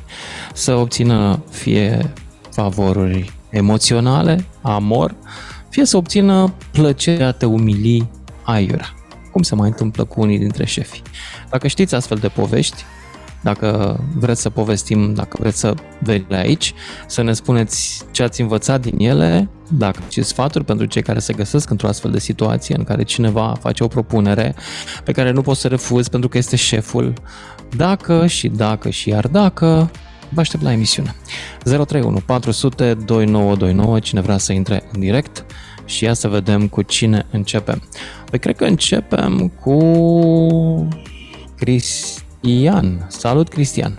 [0.54, 2.14] Să obțină fie
[2.52, 5.16] favoruri emoționale, amor,
[5.70, 8.08] fie să obțină plăcerea te umili
[8.44, 8.94] aiurea
[9.36, 11.02] cum se mai întâmplă cu unii dintre șefii.
[11.50, 12.84] Dacă știți astfel de povești,
[13.46, 16.74] dacă vreți să povestim, dacă vreți să veniți aici,
[17.08, 21.34] să ne spuneți ce ați învățat din ele, dacă și sfaturi pentru cei care se
[21.34, 24.56] găsesc într-o astfel de situație în care cineva face o propunere
[25.04, 27.14] pe care nu poți să refuzi pentru că este șeful,
[27.76, 29.92] dacă și dacă și iar dacă,
[30.30, 31.16] vă aștept la emisiune.
[31.64, 35.46] 031 400 2929, cine vrea să intre în direct
[35.86, 37.82] și ia să vedem cu cine începem.
[38.30, 39.78] Păi cred că începem cu
[42.46, 43.06] Cristian.
[43.08, 43.92] Salut, Cristian!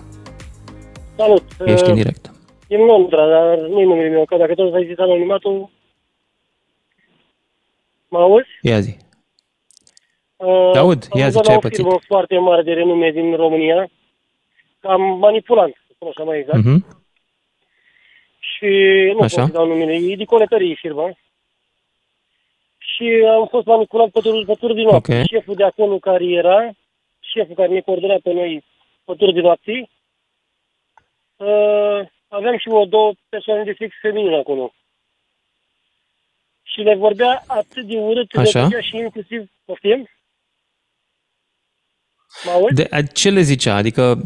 [1.16, 1.42] Salut!
[1.64, 2.30] Ești în direct.
[2.68, 5.70] E în Londra, dar nu-i numele meu, că dacă tot ai zis anonimatul...
[8.08, 8.48] Mă auzi?
[8.62, 8.96] Ia zi.
[10.36, 11.76] Uh, Te aud, ia zi ce ai o pățit.
[11.76, 13.88] firmă foarte mare de renume din România,
[14.80, 16.64] cam manipulant, să spun așa mai exact.
[16.64, 16.86] Mhm.
[18.38, 18.68] Și
[19.14, 19.40] nu Așa.
[19.40, 21.18] pot să dau numele, e de coletărie firma.
[22.78, 25.18] Și am fost manipulat pe turul, pe turul din noapte.
[25.18, 25.26] Ok.
[25.26, 26.70] Șeful de acolo care era,
[27.36, 28.64] șeful care ne coordona pe noi
[29.04, 29.88] pe turul din noapte,
[31.36, 34.74] uh, aveam și o două persoane de sex feminin acolo.
[36.62, 38.60] Și le vorbea atât de urât, le Așa.
[38.60, 40.08] vorbea și inclusiv, poftim?
[42.44, 42.74] Mă auzi?
[42.74, 43.74] De, a- ce le zicea?
[43.74, 44.20] Adică,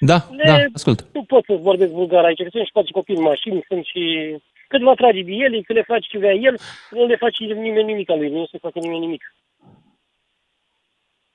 [0.00, 1.06] da, Le- da, ascult.
[1.12, 4.02] Nu pot să vorbesc vulgar aici, că sunt și poate copii în mașini, sunt și...
[4.68, 6.58] Cât va trage de el, că le faci ce vrea el,
[6.90, 9.34] nu le face nimeni nimic al lui, nu se face nimeni nimic.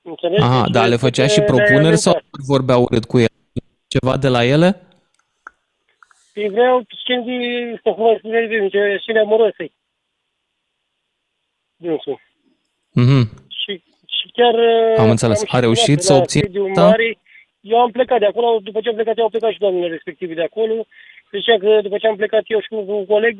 [0.02, 0.42] Înțelegi?
[0.42, 3.28] Aha, Deci, da, le făcea și le- le- propuneri le- sau vorbea urât cu el?
[3.88, 4.80] Ceva de la ele?
[6.34, 9.72] Îi vreau scene de, să cum ai spune de ce scene amoroase.
[11.76, 12.20] Dânsul.
[12.92, 13.28] Mhm.
[13.48, 13.82] Și,
[14.18, 14.54] și chiar...
[14.98, 15.38] Am înțeles.
[15.40, 16.82] și A reușit sunat să la obțină sediul asta?
[16.88, 17.18] Mare.
[17.60, 20.34] Eu am plecat de acolo, după ce am plecat eu, au plecat și doamnele respective
[20.34, 20.86] de acolo.
[21.32, 23.36] Zicea că după ce am plecat eu și cu cu un coleg,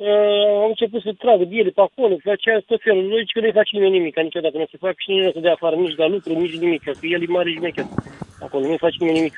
[0.00, 3.04] uh, uh, am început să tragă de ele pe acolo, făcea tot felul.
[3.08, 5.44] Nu zice că nu-i face nimeni nimic, niciodată nu se fac și nimeni nu se
[5.44, 7.86] dea afară nici la lucru, nici nimic, că el e mare șmecher.
[8.44, 9.36] Acolo nu-i face nimeni nimic.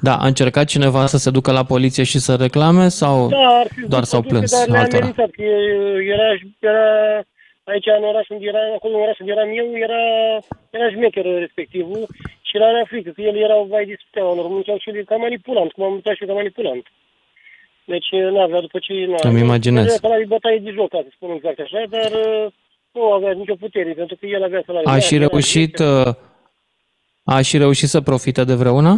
[0.00, 3.68] Da, a încercat cineva să se ducă la poliție și să reclame sau Da, ar
[3.74, 4.98] fi doar vrut s-au să ducă, plâns Dar le-a altora?
[4.98, 5.42] amenințat, că
[6.14, 6.86] era, era
[7.72, 10.02] aici în oraș unde era, acolo în oraș unde eram eu, era,
[10.76, 12.02] era șmecherul respectivul
[12.46, 15.16] și era era frică, că el era vai de steaua, în România și el ca
[15.16, 16.84] manipulant, cum am uitat și eu ca manipulant.
[17.92, 18.92] Deci nu avea după ce...
[18.92, 19.84] Nu, Îmi imaginez.
[19.84, 22.46] Avea salarii bătaie de joc, ca să spun exact așa, dar uh,
[22.92, 24.88] nu avea nicio putere, pentru că el avea salarii.
[24.88, 26.06] A Da, și era reușit, șmecher.
[26.06, 26.14] uh,
[27.24, 28.92] a și reușit să profite de vreuna?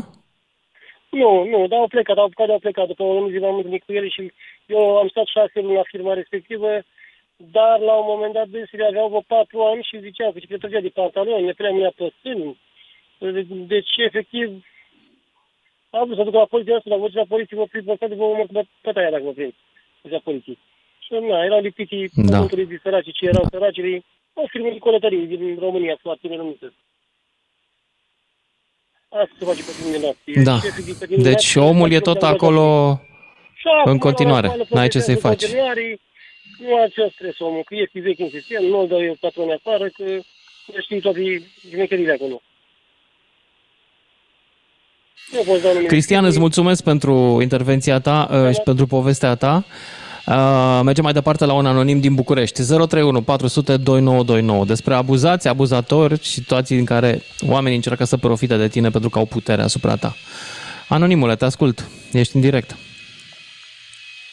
[1.10, 2.86] Nu, nu, dar au plecat, au plecat, au plecat.
[2.86, 4.32] După o lună zi m-am întâlnit cu el și
[4.66, 6.70] eu am stat șase luni la firma respectivă,
[7.36, 10.80] dar la un moment dat dânsele aveau vreo patru ani și ziceau că ce trăgea
[10.80, 12.56] de pantaloni, le punea mâna pe sân.
[13.66, 14.64] Deci, efectiv,
[15.90, 18.14] am vrut să duc la poliție asta, la voce la poliție, mă prind pe de
[18.14, 19.54] vă omor cu bătaia dacă mă prind.
[20.02, 20.56] Zicea poliție.
[21.04, 22.32] Și na, erau lipitii Da.
[22.32, 26.72] pământului de săraci, ce erau săracii, o firmă de colătărie din România foarte renumită.
[29.08, 30.42] Asta se face pe timp de noapte.
[30.44, 30.56] Da.
[30.60, 32.64] Șefii de pe timp de Deci noapte, omul e face tot lucruri acolo
[33.54, 34.46] și acum, în continuare.
[34.46, 35.38] la școală, N-ai ce să-i faci.
[35.38, 35.98] profesează continuare,
[36.58, 39.88] Nu are ce stres omul, că este vechi în sistem, nu-l dau eu patron afară,
[39.88, 40.04] că
[40.72, 41.20] nu știu toate
[41.70, 42.32] jmecherile acolo.
[42.34, 42.38] Nu pot da
[44.92, 45.09] nume.
[45.86, 49.64] Cristian, îți mulțumesc pentru intervenția ta uh, și pentru povestea ta.
[50.26, 52.62] Uh, mergem mai departe la un anonim din București.
[52.62, 58.90] 031 400 2929 despre abuzați, abuzatori, situații în care oamenii încearcă să profite de tine
[58.90, 60.16] pentru că au putere asupra ta.
[60.88, 61.88] Anonimule, te ascult.
[62.12, 62.76] Ești în direct.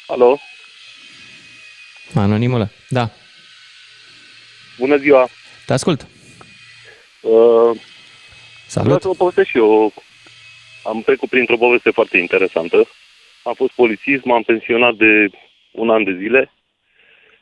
[0.08, 0.40] Alo,
[2.14, 3.10] Anonimule, da.
[4.78, 5.30] bună ziua!
[5.66, 6.02] Te ascult.
[6.02, 7.76] Uh, vreau
[8.68, 9.02] Salut.
[9.02, 9.94] să vă povestesc și eu.
[10.88, 12.88] Am trecut printr-o poveste foarte interesantă.
[13.44, 15.30] Am fost polițist, m-am pensionat de
[15.72, 16.52] un an de zile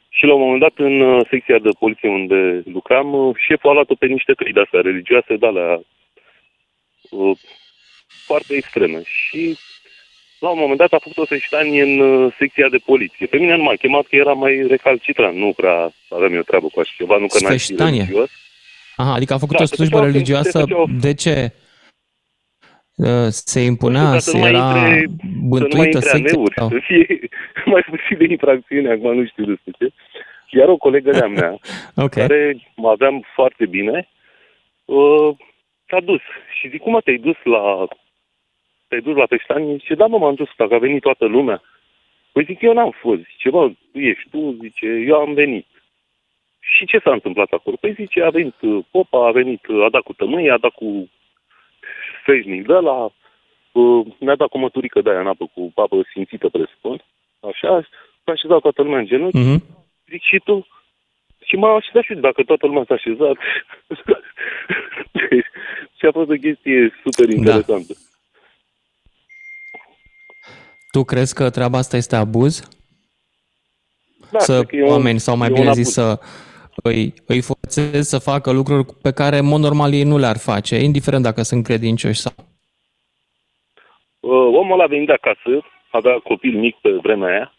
[0.10, 3.74] și la un moment dat în uh, secția de poliție unde lucram, uh, șeful a
[3.74, 5.80] luat-o pe niște căi de-astea religioase, de alea
[7.10, 7.38] uh,
[8.26, 9.02] foarte extreme.
[9.04, 9.58] Și
[10.40, 13.26] la un moment dat a făcut o săștanie în uh, secția de poliție.
[13.26, 16.80] Pe mine nu m-a chemat că era mai recalcitrant, nu prea aveam eu treabă cu
[16.80, 18.00] așa ceva, nu că n-am fi Sfeștanie.
[18.00, 18.30] religios.
[18.96, 20.50] Aha, adică a făcut Da, o se slujbă făceau- religioasă.
[20.50, 21.52] se făceau- De ce?
[22.96, 25.48] Uh, Se Nu impunea, știu, ca se să nu mai era intre- Să nu mai
[25.50, 26.32] bântuită intre secția?
[26.34, 27.30] aneuri, sau- să fie
[27.74, 29.90] mai puțin de infracțiune, acum nu știu despre ce.
[30.50, 31.58] Iar o colegă de-a mea,
[32.06, 32.10] Ok.
[32.10, 34.08] care mă aveam foarte bine,
[34.86, 35.30] uh,
[35.90, 36.22] s-a dus.
[36.60, 37.88] Și zic, cum mă, te-ai dus la
[38.88, 39.78] te-ai dus la Peștani?
[39.78, 41.62] Zice, da, mă, m-am dus, dacă a venit toată lumea.
[42.32, 43.22] Păi zic, eu n-am fost.
[43.32, 44.58] Zice, bă, tu ești tu?
[44.62, 45.66] Zice, eu am venit.
[46.60, 47.76] Și ce s-a întâmplat acolo?
[47.80, 50.72] Păi zice, a venit uh, popa, a venit, uh, a dat cu tămâie, a dat
[50.72, 51.10] cu
[52.26, 53.10] feșnic de la,
[53.72, 57.04] uh, ne-a dat cu măturică de aia în apă, cu apă simțită, presupun.
[57.40, 57.88] Așa,
[58.24, 59.38] s-a așezat toată lumea în genunchi.
[59.38, 59.64] Mhm.
[60.10, 60.68] Zic, și tu?
[61.46, 63.36] Și m-am așezat și eu, dacă toată lumea s-a așezat.
[65.98, 67.94] și a fost o chestie super interesantă.
[70.92, 72.68] Tu crezi că treaba asta este abuz?
[74.32, 75.84] Da, să cred că e un- oameni, sau mai e un bine abuz.
[75.84, 76.20] zis, să
[76.84, 80.76] îi, îi forțezi să facă lucruri pe care, în mod normal, ei nu le-ar face,
[80.80, 82.34] indiferent dacă sunt credincioși sau...
[84.20, 87.50] Uh, omul ăla a venit de acasă, avea copil mic pe vremea aia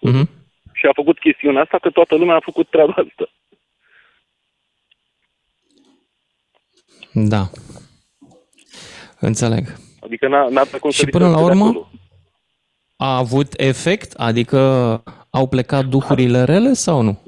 [0.00, 0.28] Mhm.
[0.72, 3.30] și a făcut chestiunea asta că toată lumea a făcut treaba asta.
[7.12, 7.50] Da.
[9.20, 9.64] Înțeleg.
[10.00, 11.88] Adică n-a, n-a cum să Și până la ridice de urmă, acolo.
[12.96, 14.12] A avut efect?
[14.16, 14.58] Adică
[15.30, 17.18] au plecat duhurile rele sau nu?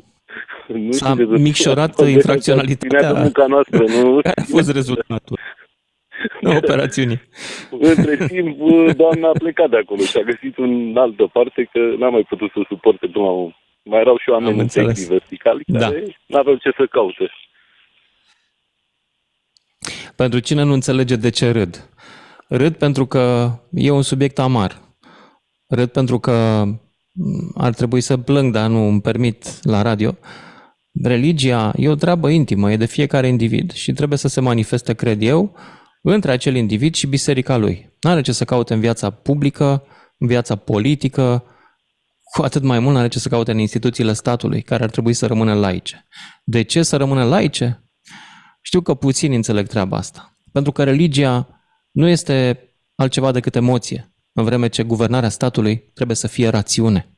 [0.69, 4.21] Nu S-a știu de- micșorat de- de- infracționalitatea ținează munca noastră, nu?
[4.21, 5.39] Care a fost rezultatul
[6.57, 7.21] operațiunii?
[7.71, 11.79] Între timp, uh, doamna a plecat de acolo și a găsit un altă parte că
[11.99, 13.57] n-a mai putut să suporte până la urmă.
[13.83, 14.87] Mai erau și oameni Am în înțeles.
[14.99, 15.79] secții verticali Da.
[15.79, 17.31] care n-aveau ce să caute.
[20.17, 21.89] Pentru cine nu înțelege de ce râd?
[22.49, 24.79] Râd pentru că e un subiect amar.
[25.69, 26.65] Râd pentru că
[27.13, 30.17] m, ar trebui să plâng, dar nu îmi permit la radio.
[31.03, 35.23] Religia e o treabă intimă, e de fiecare individ și trebuie să se manifeste, cred
[35.23, 35.57] eu,
[36.03, 37.97] între acel individ și biserica lui.
[38.01, 39.83] Nu are ce să caute în viața publică,
[40.19, 41.45] în viața politică,
[42.33, 45.13] cu atât mai mult nu are ce să caute în instituțiile statului, care ar trebui
[45.13, 46.07] să rămână laice.
[46.45, 47.91] De ce să rămână laice?
[48.63, 50.39] Știu că puțini înțeleg treaba asta.
[50.53, 51.49] Pentru că religia
[51.91, 52.63] nu este
[52.95, 54.08] altceva decât emoție,
[54.39, 57.09] în vreme ce guvernarea statului trebuie să fie rațiune.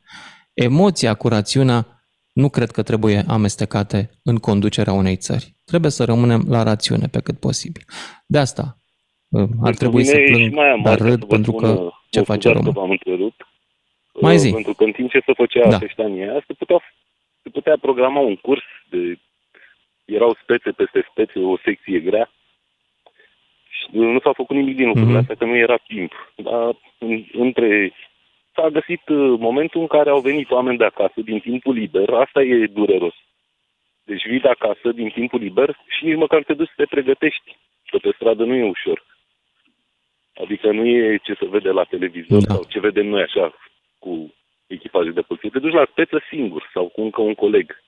[0.55, 1.87] Emoția cu rațiunea
[2.33, 5.55] nu cred că trebuie amestecate în conducerea unei țări.
[5.65, 7.83] Trebuie să rămânem la rațiune pe cât posibil.
[8.27, 8.77] De asta
[9.29, 11.27] uh, ar Pentru trebui să mine e și plâng, mai amar, dar ca râd să
[11.29, 12.73] vă pentru spun, că uh, ce mă face scuzați că român.
[12.73, 13.41] v-am întrerupt.
[14.21, 14.51] Mai Uh, zi.
[14.53, 15.71] Pentru că în timp ce se făcea Da.
[15.71, 15.79] da.
[15.79, 16.81] feștania aia, se putea,
[17.43, 19.19] se putea programa un curs de...
[20.05, 22.31] Erau spețe peste spețe, o secție grea.
[23.91, 25.21] Și nu s-a făcut nimic din lucrurile Mhm.
[25.21, 26.13] astea, că nu era timp.
[26.37, 27.93] Dar în, între...
[28.55, 32.09] S-a găsit uh, momentul în care au venit oameni de acasă din timpul liber.
[32.11, 33.15] Asta e dureros.
[34.05, 37.57] Deci vii de acasă din timpul liber și nici măcar te duci să te pregătești.
[37.91, 39.05] Că pe stradă nu e ușor.
[40.43, 42.55] Adică nu e ce se vede la televizor Da.
[42.55, 43.55] sau ce vedem noi așa
[43.99, 44.35] cu
[44.67, 45.49] echipaje de poliție.
[45.51, 47.83] Te duci la speță singur sau cu încă un coleg.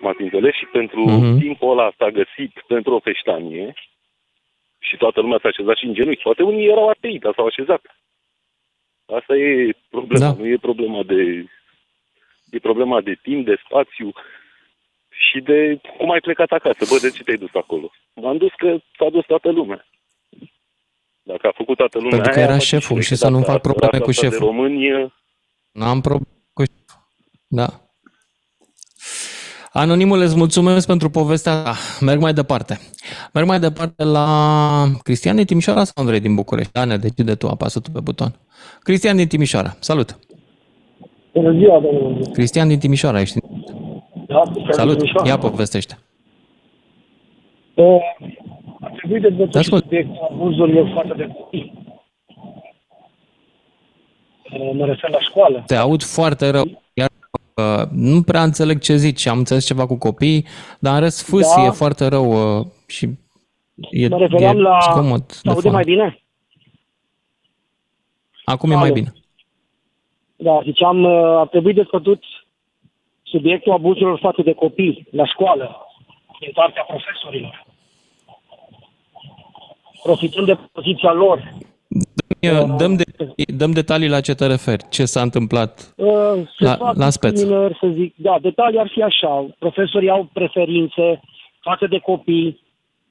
[0.00, 0.54] M-ați înțeles?
[0.54, 1.38] Și pentru Mhm.
[1.38, 3.74] timpul ăla s-a găsit pentru o feștanie
[4.88, 6.22] și toată lumea s-a așezat și în genunchi.
[6.22, 7.82] Poate unii erau atei, dar s-au așezat.
[9.18, 10.24] Asta e problema.
[10.26, 10.34] Da.
[10.38, 11.46] Nu e problema de...
[12.50, 14.12] E problema de timp, de spațiu
[15.08, 16.84] și de cum ai plecat acasă.
[16.90, 17.90] Bă, de ce te-ai dus acolo?
[18.14, 19.86] M-am dus că s-a dus toată lumea.
[21.22, 23.28] Dacă a făcut toată lumea Pentru că aia, era face șeful cine și că să
[23.28, 24.46] nu dacă fac asta- probleme asta cu asta de șeful.
[24.46, 25.12] români, e-
[25.72, 26.62] N-am probleme cu...
[27.48, 27.66] Da.
[29.72, 31.74] Anonimul, îți mulțumesc pentru povestea ta.
[32.00, 32.78] Merg mai departe.
[33.32, 34.26] Merg mai departe la
[35.02, 36.72] Cristian din Timișoara sau Andrei din București?
[36.72, 38.34] Da, ne decide tu, apasă tu pe buton.
[38.80, 40.18] Cristian din Timișoara, salut!
[41.32, 42.30] Bună ziua, domnule.
[42.32, 43.38] Cristian din Timișoara, ești.
[44.26, 45.98] Da, Salut, ia povestește.
[47.74, 47.96] Uh,
[48.80, 49.82] Ar trebui Te dezbătut și ascult.
[49.82, 51.72] subiectul abuzurilor față de copii.
[54.52, 55.62] Uh, Mă refer la școală.
[55.66, 56.81] Te aud foarte rău.
[57.56, 59.26] Iar uh, nu prea înțeleg ce zici.
[59.26, 60.46] Am înțeles ceva cu copii,
[60.78, 61.64] dar în rest fâs Da.
[61.64, 63.08] e foarte rău uh, și
[63.90, 64.78] e, Mă refeream e la...
[64.92, 65.76] zgomot Se de aude foame.
[65.76, 66.22] mai bine?
[68.44, 68.92] Acum e mai Alo.
[68.94, 69.12] bine.
[70.36, 72.22] Da, ziceam, uh, ar trebui dezbătut
[73.22, 75.86] subiectul abuzurilor față de copii la școală,
[76.40, 77.64] din partea profesorilor.
[80.02, 81.52] Profitând de poziția lor.
[82.40, 83.04] Dă- Dăm, de,
[83.56, 84.84] dăm detalii la ce te referi.
[84.90, 85.92] Ce s-a întâmplat?
[85.96, 87.32] Uh, se La- fac la speță.
[87.34, 88.14] discriminări, să zic.
[88.16, 89.46] Da, detalii ar fi așa.
[89.58, 91.20] Profesorii au preferințe
[91.60, 92.60] față de copii,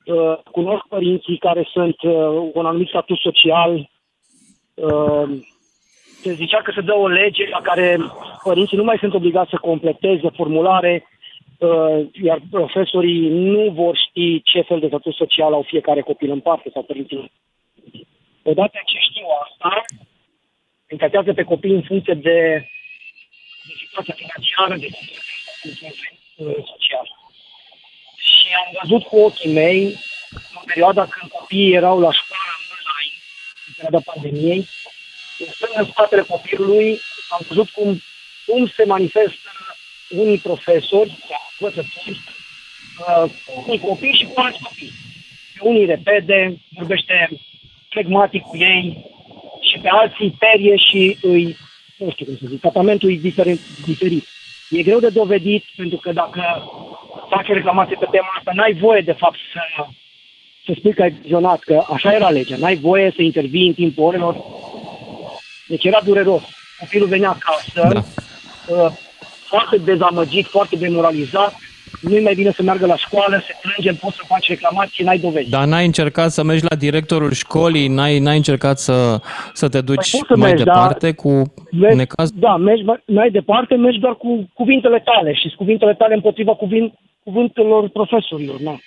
[0.05, 2.11] uh, cunosc părinții care sunt uh,
[2.51, 3.89] cu un anumit statut social,
[4.73, 5.29] uh,
[6.21, 7.97] se zicea că se dă o lege la care
[8.43, 11.03] părinții nu mai sunt obligați să completeze formulare,
[11.59, 16.39] uh, iar profesorii nu vor ști ce fel de statut social au fiecare copil în
[16.39, 17.31] parte sau părinții.
[18.43, 19.86] Odată ce știu asta,
[20.88, 22.39] încatează pe copii în funcție de,
[23.67, 24.89] de situația financiară, de
[25.62, 25.91] situația
[26.71, 27.08] social.
[28.15, 29.84] Și am văzut cu ochii mei,
[30.32, 33.15] în perioada când copiii erau la școală online,
[33.67, 34.67] în perioada pandemiei,
[35.56, 36.99] stând în spatele copilului,
[37.30, 38.01] am văzut cum,
[38.45, 39.49] cum se manifestă
[40.10, 41.17] unii profesori,
[41.60, 42.19] învățători,
[42.99, 44.91] uh, cu unii copii și cu alți copii.
[45.54, 47.30] Pe unii repede, vorbește
[47.93, 49.06] flegmatic cu ei
[49.69, 51.58] și pe alții perie și îi,
[51.97, 53.60] nu știu cum să zic, tratamentul e diferit.
[53.86, 54.25] diferit.
[54.69, 56.41] E greu de dovedit pentru că dacă
[57.30, 59.86] faci o reclamație pe tema asta, n-ai voie de fapt să,
[60.65, 62.56] să spui că ai vizionat, că așa era legea.
[62.58, 64.36] N-ai voie să intervii în timpul orelor
[65.71, 66.41] deci era dureros.
[66.80, 68.04] Copilul venea acasă, da.
[68.75, 68.91] uh,
[69.47, 71.56] foarte dezamăgit, foarte demoralizat,
[72.01, 75.49] nu mai bine să meargă la școală, se plângem, poți să faci reclamații, n-ai dovezi.
[75.49, 79.21] Dar n-ai încercat să mergi la directorul școlii, n-ai, n-ai încercat să,
[79.54, 82.32] să te duci păi să mai mergi, departe da, cu mergi, necaz?
[82.32, 87.89] Da, mergi mai departe, mergi doar cu cuvintele tale și cuvintele tale împotriva cuvint, cuvintelor
[87.89, 88.60] profesorilor.
[88.60, 88.80] Na.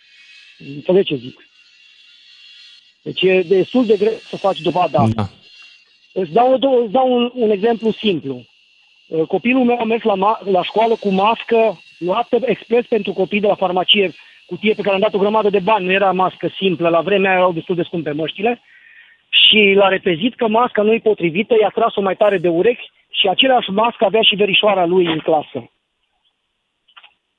[0.75, 1.37] Înțelegi ce zic.
[3.03, 5.29] Deci e destul de greu să faci dovada da.
[6.12, 8.45] Îți dau, îți dau un, un exemplu simplu.
[9.09, 13.40] Uh, copilul meu a mers la, ma- la școală cu mască luată expres pentru copii
[13.40, 14.12] de la farmacie,
[14.47, 17.33] cutie pe care am dat o grămadă de bani, nu era mască simplă, la vremea
[17.33, 18.62] erau destul de scumpe măștile,
[19.29, 23.71] și l-a repezit că masca nu-i potrivită, i-a tras-o mai tare de urechi și același
[23.71, 25.71] mască avea și verișoara lui în clasă.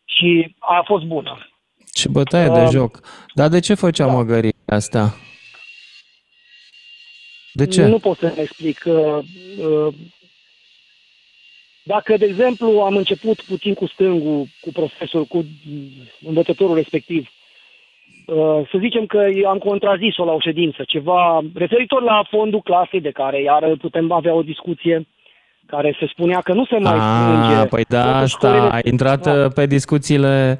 [0.05, 1.47] Și a fost bună.
[1.91, 2.99] Ce bătaie uh, de joc.
[3.33, 4.11] Dar de ce făcea da.
[4.11, 5.15] măgării asta?
[7.53, 7.85] De ce?
[7.85, 8.83] Nu pot să-mi explic.
[8.85, 9.93] Uh, uh,
[11.87, 15.45] dacă, de exemplu, am început puțin cu stângul, cu profesorul, cu
[16.27, 17.29] învățătorul respectiv,
[18.25, 23.11] uh, să zicem că am contrazis-o la o ședință, ceva referitor la fondul clasei de
[23.11, 25.07] care iar putem avea o discuție
[25.65, 27.67] care se spunea că nu se mai strânge.
[27.69, 29.47] Păi da, asta, aș intrat da.
[29.47, 30.59] pe discuțiile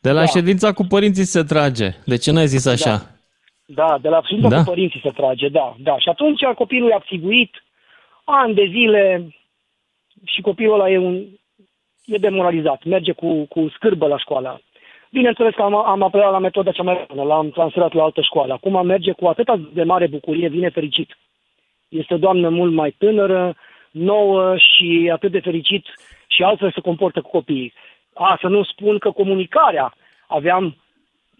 [0.00, 0.26] de la da.
[0.26, 1.88] ședința cu părinții se trage.
[2.04, 2.90] De ce n-ai zis așa?
[2.90, 3.12] Da.
[3.64, 4.56] Da, de la fiindcă da?
[4.56, 5.98] cu părinții se trage, da, da.
[5.98, 7.50] Și atunci copilul e abțiguit
[8.24, 9.32] ani de zile
[10.24, 11.24] și copilul ăla e, un,
[12.04, 14.60] e demoralizat, merge cu, cu scârbă la școală.
[15.10, 18.52] Bineînțeles că am, am apelat la metoda cea mai bună, l-am transferat la altă școală.
[18.52, 21.16] Acum merge cu atâta de mare bucurie, vine fericit.
[21.88, 23.56] Este o doamnă mult mai tânără,
[23.90, 25.84] nouă și atât de fericit
[26.26, 27.72] și altfel se comportă cu copiii.
[28.14, 29.94] A, să nu spun că comunicarea,
[30.26, 30.76] aveam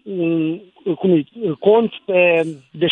[0.03, 0.59] un,
[0.95, 1.23] cum,
[1.59, 2.87] cont pe, de,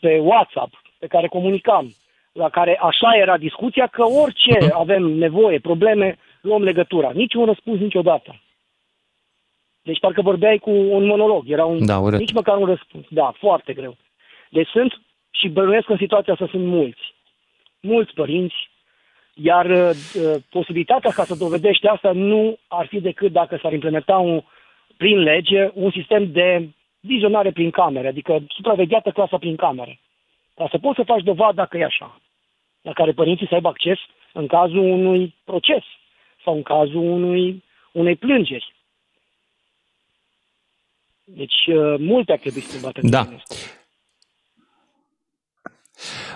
[0.00, 1.94] pe WhatsApp pe care comunicam,
[2.34, 4.72] la care așa era discuția, că orice uh-huh.
[4.72, 7.10] avem nevoie, probleme, luăm legătura.
[7.10, 8.40] Nici un răspuns niciodată.
[9.82, 13.04] Deci parcă vorbeai cu un monolog, era un, da, nici măcar un răspuns.
[13.08, 13.96] Da, foarte greu.
[14.50, 17.14] Deci sunt și bănuiesc în situația asta sunt mulți.
[17.80, 18.70] Mulți părinți,
[19.34, 19.90] iar uh,
[20.50, 24.42] posibilitatea ca să dovedești asta nu ar fi decât dacă s-ar implementa un,
[24.96, 26.68] prin lege un sistem de
[27.00, 30.00] vizionare prin camere, adică supravegheată clasa prin camere.
[30.54, 32.20] Ca să poți să faci dovadă că e așa,
[32.84, 33.98] la care părinții să aibă acces
[34.32, 35.82] în cazul unui proces
[36.44, 38.74] sau în cazul unui, unei plângeri.
[41.24, 43.00] Deci uh, multe ar trebui schimbate.
[43.02, 43.26] Da.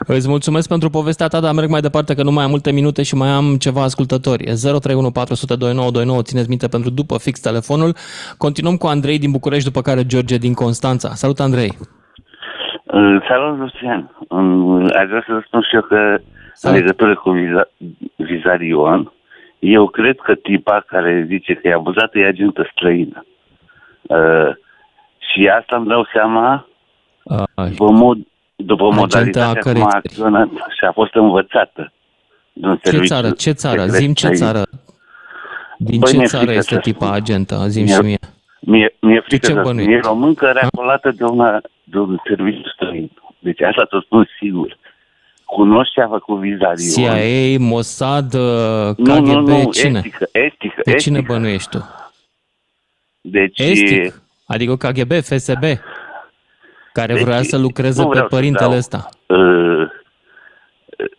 [0.06, 3.02] Îți mulțumesc pentru povestea ta, dar merg mai departe că nu mai am multe minute
[3.02, 4.42] și mai am ceva ascultători.
[4.80, 7.92] 031 țineți minte pentru după fix telefonul.
[8.38, 11.08] Continuăm cu Andrei din București, după care George din Constanța.
[11.08, 11.72] Salut, Andrei!
[13.28, 14.11] Salut, Lucian!
[15.00, 16.18] Aș vrea să spun și eu că
[16.59, 16.77] Salut.
[16.77, 17.68] în legătură cu viza,
[18.16, 19.12] Vizarion,
[19.59, 23.25] eu cred că tipa care zice că e abuzată e agentă străină.
[24.03, 24.51] Uh,
[25.18, 26.66] și asta îmi dau seama
[27.23, 28.18] uh, după, mod,
[28.57, 31.92] după modalitatea cum a acționat și a fost învățată.
[32.83, 33.31] Ce țară?
[33.31, 33.87] Ce țară?
[33.87, 34.62] Zim ce țară?
[35.79, 37.56] Din Băi, ce țară este tipa agentă?
[37.67, 38.19] Zim și mie.
[38.61, 43.11] Mie, mie frică ce să e româncă reacolată de, una, de un serviciu străin.
[43.38, 44.77] Deci asta să spun sigur.
[45.57, 46.88] Cunoști ce a făcut Vizarion.
[46.94, 48.29] CIA, Mossad,
[48.96, 49.99] KGB, nu, nu, nu, cine?
[49.99, 51.85] Estică, estică, de cine bănuiești tu?
[53.21, 53.59] Deci...
[53.59, 54.23] Estic?
[54.46, 55.65] Adică KGB, FSB?
[56.92, 59.09] Care deci, vrea să lucreze pe părintele ăsta.
[59.27, 59.90] Uh,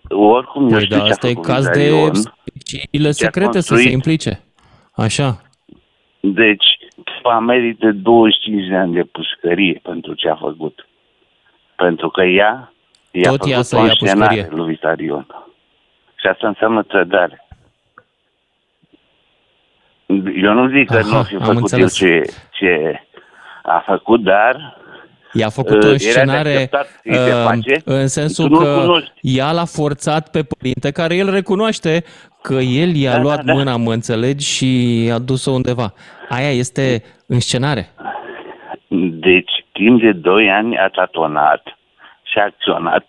[0.09, 4.39] oricum, păi, da, asta e caz de speciile secrete să se implice.
[4.95, 5.41] Așa.
[6.19, 6.65] Deci,
[7.23, 10.87] va merite 25 de ani de pușcărie pentru ce a făcut.
[11.75, 12.73] Pentru că ea
[13.11, 14.57] I-a Tot ea făcut să o ia înscenare pușcărie.
[14.63, 15.27] lui Vizarion.
[16.15, 17.47] Și asta înseamnă trădare.
[20.41, 21.95] Eu nu zic că Aha, nu a fi am făcut el înțeles.
[21.95, 23.03] ce, ce
[23.63, 24.77] a făcut, dar
[25.33, 27.81] I-a făcut Uh, o era de scenare așteptat să-i se uh, face.
[27.85, 29.11] în sensul Tu nu-l că cunoști.
[29.21, 32.03] ea l-a forțat pe părinte, care el recunoaște
[32.41, 33.53] că el i-a Da, luat da, da.
[33.53, 35.93] mâna, mă înțelegi, și a dus-o undeva.
[36.29, 37.89] Aia este în scenare.
[39.11, 41.78] Deci, timp de 2 ani a tatonat
[42.31, 43.05] și a acționat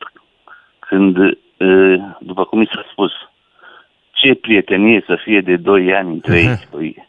[0.79, 3.13] când, uh, după cum mi s-a spus,
[4.13, 6.69] ce prietenie să fie de 2 ani între ei.
[6.71, 7.09] Păi,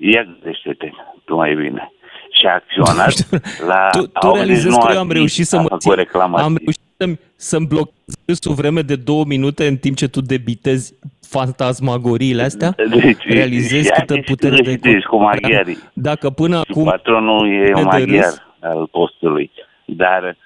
[0.00, 0.90] ia gândește-te
[1.24, 1.92] tu mai bine.
[2.30, 3.12] Și a acționat
[3.70, 5.94] la Tu, tu 89 realizezi că eu am zi, reușit să a mă făcut țin,
[5.94, 6.44] reclamație.
[6.46, 10.94] am reușit să-mi, să-mi blochez o vreme de două minute în timp ce tu debitezi
[11.28, 12.74] fantasmagoriile astea?
[13.00, 14.70] Deci, Realizezi ia câtă te putere de...
[14.70, 15.78] citești cu maghiarii.
[15.92, 16.84] Dacă până Și acum...
[16.84, 18.42] patronul e de un maghiar râs.
[18.60, 19.50] al postului.
[19.84, 20.36] Dar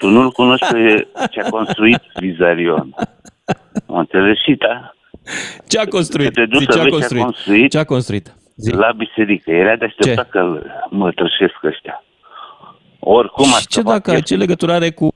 [0.00, 2.94] tu nu-l cunoști pe ce a construit Vizarion.
[3.86, 4.92] Mă înțelegi și da?
[5.68, 6.32] Ce a construit?
[6.32, 7.22] Te duci Zi, să ce a vezi construit?
[7.22, 8.34] Ce a construit Ce a construit?
[8.56, 8.72] Zi.
[8.74, 9.50] la biserică.
[9.50, 10.30] Era de așteptat Ce?
[10.30, 12.04] că îl mătășesc ăștia.
[12.98, 14.22] Oricum a Și ce scăpat dacă el.
[14.22, 15.08] ce legătură are cu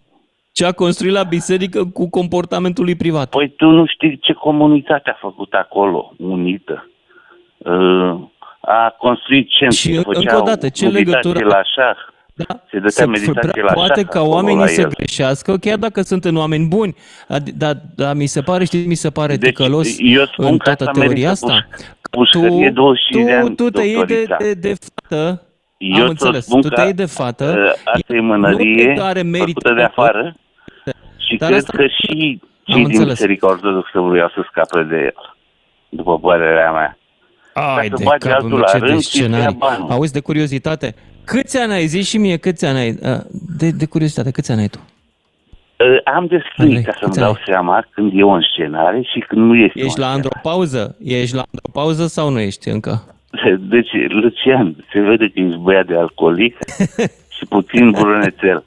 [0.53, 3.29] ce a construit la biserică cu comportamentul lui privat?
[3.29, 6.91] Păi tu nu știi ce comunitate a făcut acolo, unită.
[7.59, 8.21] Uh,
[8.61, 11.97] a construit centru, Și făcea încă o dată, ce meditație legătură- la șah.
[12.37, 12.45] Da.
[12.71, 14.89] Se dădea Să meditație prea la poate șah ca acolo oamenii la să el.
[14.89, 16.95] greșească, chiar dacă sunt în oameni buni.
[17.29, 20.57] Dar da, da, mi se pare, știi, mi se pare Deci, ticălos eu spun în
[20.59, 21.69] că toată asta teoria merită asta.
[22.11, 24.37] pușcărie 25 de tu, ani, tu te iei de, doctorița.
[24.39, 25.43] de, de fată,
[25.79, 28.23] Eu am ți-o înțeles, spun tu că, te iei de fată, uh, Asta e nu
[28.23, 30.35] mânărie cred că are merit făcută de afară
[31.17, 33.13] și Dar cred asta- că și Am cei din înțeles.
[33.13, 35.35] Biserica Ortodoxă vreau să scape de el,
[35.89, 36.99] după părerea mea.
[37.55, 39.57] Ai să de bagi capul altul meu, la ce de rând și să ia scenarii.
[39.57, 39.91] banul.
[39.91, 40.95] Auzi, de curiozitate,
[41.25, 41.87] câți ani ai?
[41.87, 42.91] Zi și mie, câți ani ai?
[43.03, 43.19] Uh,
[43.59, 44.79] De, de curiozitate, câți ani ai tu?
[45.79, 49.03] Uh, Am de scris Andrei, ca să-mi câți dau ani seama când e o scenare
[49.13, 50.97] și când nu este Ești o la andropauză?
[51.05, 53.03] Ești la andropauză sau nu ești încă?
[53.75, 56.57] Deci, Lucian, se vede că ești băiat de alcoolic
[57.37, 58.65] și puțin brunețel.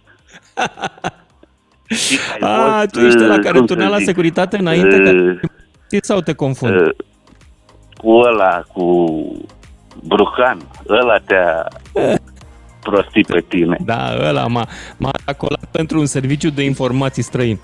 [1.88, 4.58] Și ai A, fost, tu ești la uh, care cum turnea să la zic, securitate
[4.58, 5.40] înainte uh,
[5.90, 5.98] ca...
[6.02, 6.76] sau te confund?
[6.82, 6.90] uh,
[7.98, 8.84] cu ăla, cu
[10.04, 10.58] Brucan,
[10.90, 11.68] ăla te-a
[12.80, 13.78] prostit pe tine.
[13.86, 14.68] Da, ăla m-a,
[14.98, 17.60] m-a acolat pentru un serviciu de informații străin.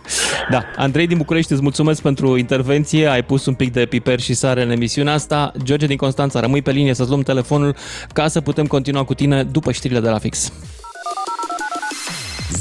[0.49, 4.33] Da, Andrei din București, îți mulțumesc pentru intervenție, ai pus un pic de piper și
[4.33, 5.51] sare în emisiunea asta.
[5.63, 7.75] George din Constanța, rămâi pe linie să-ți luăm telefonul
[8.13, 10.53] ca să putem continua cu tine după știrile de la fix.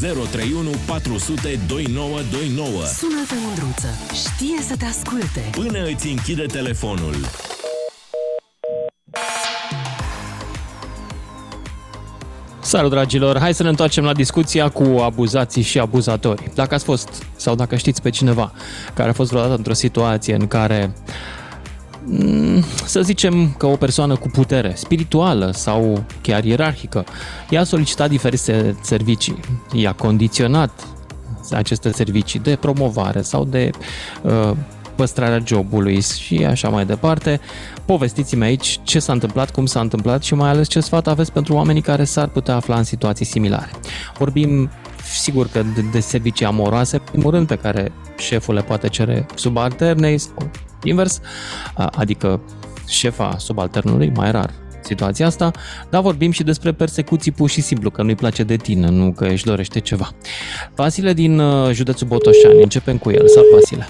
[0.01, 3.89] 031 400 2929 Sună-te, Mândruță.
[4.14, 5.41] Știe să te asculte.
[5.51, 7.14] Până îți închide telefonul.
[12.65, 13.39] Salut, dragilor!
[13.39, 16.51] Hai să ne întoarcem la discuția cu abuzații și abuzatori.
[16.55, 18.53] Dacă ați fost sau dacă știți pe cineva
[18.95, 20.93] care a fost vreodată într-o situație în care
[22.05, 27.05] mm, să zicem că o persoană cu putere spirituală sau chiar ierarhică
[27.49, 29.41] i-a solicitat diferite servicii,
[29.73, 30.87] i-a condiționat
[31.51, 33.71] aceste servicii de promovare sau de
[34.23, 34.51] uh,
[35.03, 37.40] păstrarea jobului și așa mai departe.
[37.84, 41.55] Povestiți-mi aici ce s-a întâmplat, cum s-a întâmplat și mai ales ce sfat aveți pentru
[41.55, 43.70] oamenii care s-ar putea afla în situații similare.
[44.18, 44.70] Vorbim
[45.20, 49.26] sigur că de, de servicii amoroase, în primul rând pe care șeful le poate cere
[49.34, 50.50] subalternei sau
[50.82, 51.20] invers,
[51.74, 52.40] a- adică
[52.88, 54.50] șefa subalternului, mai rar
[54.84, 55.50] situația asta,
[55.90, 59.24] dar vorbim și despre persecuții pur și simplu, că nu-i place de tine, nu că
[59.24, 60.11] își dorește ceva.
[60.74, 63.28] Vasile din uh, județul Botoșani, începem cu el.
[63.28, 63.88] Salut, Vasile!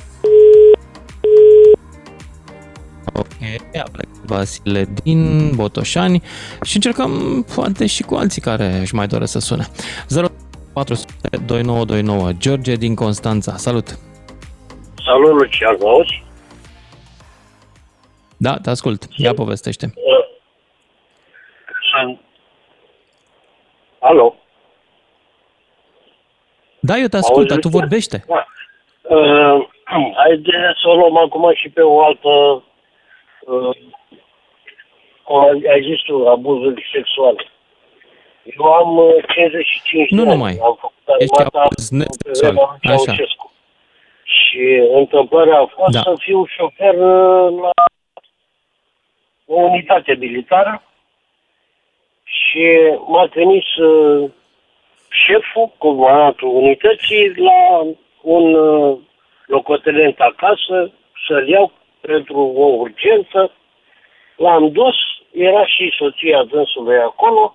[3.15, 3.27] Ok,
[3.85, 6.23] a plecat Vasile din Botoșani
[6.63, 9.67] și încercăm poate și cu alții care își mai doresc să sune.
[10.75, 11.13] 0400
[11.47, 13.87] 2929 George din Constanța, salut!
[15.05, 16.25] Salut, Lucian, mă auzi?
[18.37, 19.93] Da, te ascult, ia povestește.
[21.93, 22.21] Sunt...
[23.99, 24.35] Alo?
[26.81, 27.79] Da, eu te ascult, dar tu Auzi?
[27.79, 28.25] vorbește.
[28.29, 29.67] Uh,
[30.23, 32.63] haideți să o luăm acum și pe o altă...
[33.47, 33.77] Uh,
[35.23, 37.47] cum ai ai zis tu, abuzuri sexuale.
[38.59, 40.31] Eu am uh, 55 Nu de ani.
[40.37, 40.59] numai.
[40.63, 42.53] Am făcut Ești armata abuz în nesexual.
[42.53, 43.05] perioada lui Așa.
[43.05, 43.53] Ceaușescu.
[44.25, 46.01] Și întâmplarea a fost Da.
[46.01, 47.71] să fiu șofer uh, la
[49.47, 50.83] o unitate militară
[52.25, 52.65] și
[53.07, 54.31] m-a trimis uh,
[55.27, 57.81] șeful, comandantul unității, la
[58.23, 58.99] un uh,
[59.47, 60.93] locotenent acasă
[61.29, 61.73] să-l iau
[62.09, 63.41] pentru o urgență.
[64.37, 64.97] L-am dus,
[65.31, 67.55] era și soția dânsului acolo,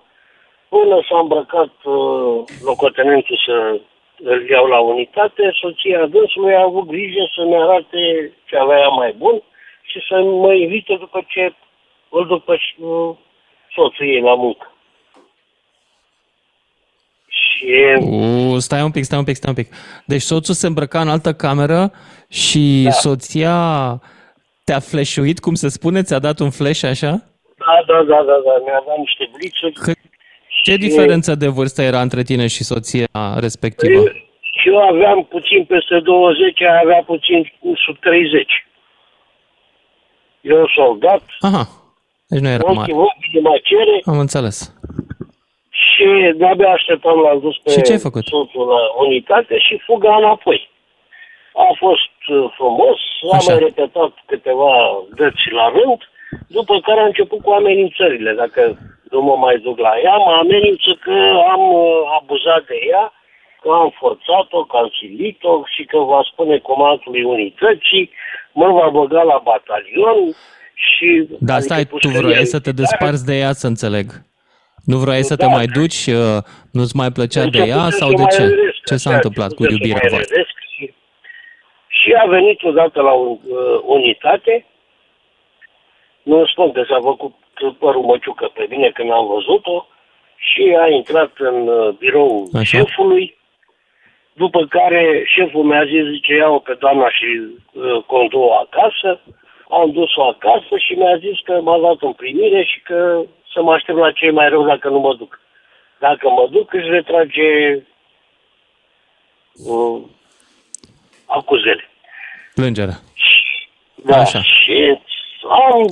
[0.68, 3.80] până s-a îmbrăcat uh, locotenentul să
[4.22, 8.88] îl iau la unitate, soția dânsului a avut grijă să ne arate ce avea ea
[8.88, 9.42] mai bun
[9.82, 11.54] și să mă invite după ce
[12.08, 13.16] îl după uh,
[13.74, 14.72] soțul ei la muncă.
[17.28, 19.74] Și U, stai un pic, stai un pic, stai un pic.
[20.04, 21.92] Deci soțul se îmbrăca în altă cameră
[22.28, 22.90] și Da.
[22.90, 23.56] soția
[24.68, 26.02] te-a flashuit, cum se spune?
[26.02, 27.12] Ți-a dat un flash așa?
[27.66, 29.72] da, da, da, da, da, mi-a dat niște blițuri.
[29.72, 29.98] Cât,
[30.64, 33.06] ce diferență de vârstă era între tine și soția
[33.46, 34.02] respectivă?
[34.58, 37.52] Și eu aveam puțin peste 20, ea avea puțin
[37.84, 38.66] sub 30.
[40.40, 41.64] Eu soldat, Aha,
[42.28, 42.78] deci nu era mare.
[42.80, 44.56] ochii, ochii de macere Am înțeles.
[45.86, 46.06] și
[46.40, 48.24] de-abia așteptam, l-am dus pe Și ce ai făcut?
[48.24, 50.70] soțul la unitate și fuga înapoi.
[51.66, 52.98] A fost uh, frumos,
[53.32, 53.52] am Așa.
[53.52, 54.72] mai repetat câteva
[55.18, 56.00] dăți la rând,
[56.56, 58.30] după care a început cu amenințările.
[58.42, 58.62] Dacă
[59.12, 61.16] nu mă mai duc la ea, mă amenință că
[61.54, 63.04] am uh, abuzat de ea,
[63.62, 68.10] că am forțat-o, că am silit-o și că va spune comandului unității,
[68.52, 70.18] mă va băga la batalion
[70.74, 71.08] și...
[71.48, 72.76] Da, adică stai, tu pușcăria vroiai să te militară.
[72.82, 74.06] desparți de ea, să înțeleg.
[74.84, 75.54] Nu vroiai să te Da.
[75.56, 76.38] mai duci, uh,
[76.72, 78.42] nu-ți mai plăcea de ea Început sau să de mai ce?
[78.42, 80.42] râdesc, Ce s-a așa, întâmplat cu început să iubirea mai voastră?
[81.98, 84.66] Râdesc Și, și a venit odată la un, uh, unitate,
[86.22, 87.34] nu spun că s-a făcut
[87.78, 89.86] părul măciucă pe mine când am văzut-o,
[90.38, 92.78] și a intrat în uh, birou Așa.
[92.78, 93.36] șefului,
[94.32, 97.26] după care șeful mi-a zis, zice, iau pe doamna și
[97.72, 99.20] uh, conduo acasă,
[99.68, 103.22] am dus-o acasă și mi-a zis că m-a dat în primire și că
[103.52, 105.40] să mă aștept la cei mai rău dacă nu mă duc.
[105.98, 107.74] Dacă mă duc, își retrage
[109.68, 110.02] uh,
[111.28, 111.84] acuzele.
[112.54, 112.98] Plângerea.
[113.94, 114.42] Da, Așa.
[114.42, 114.98] și
[115.48, 115.86] am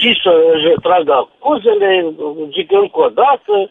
[0.00, 2.14] zis să își retragă acuzele,
[2.52, 3.70] zic încă o dată,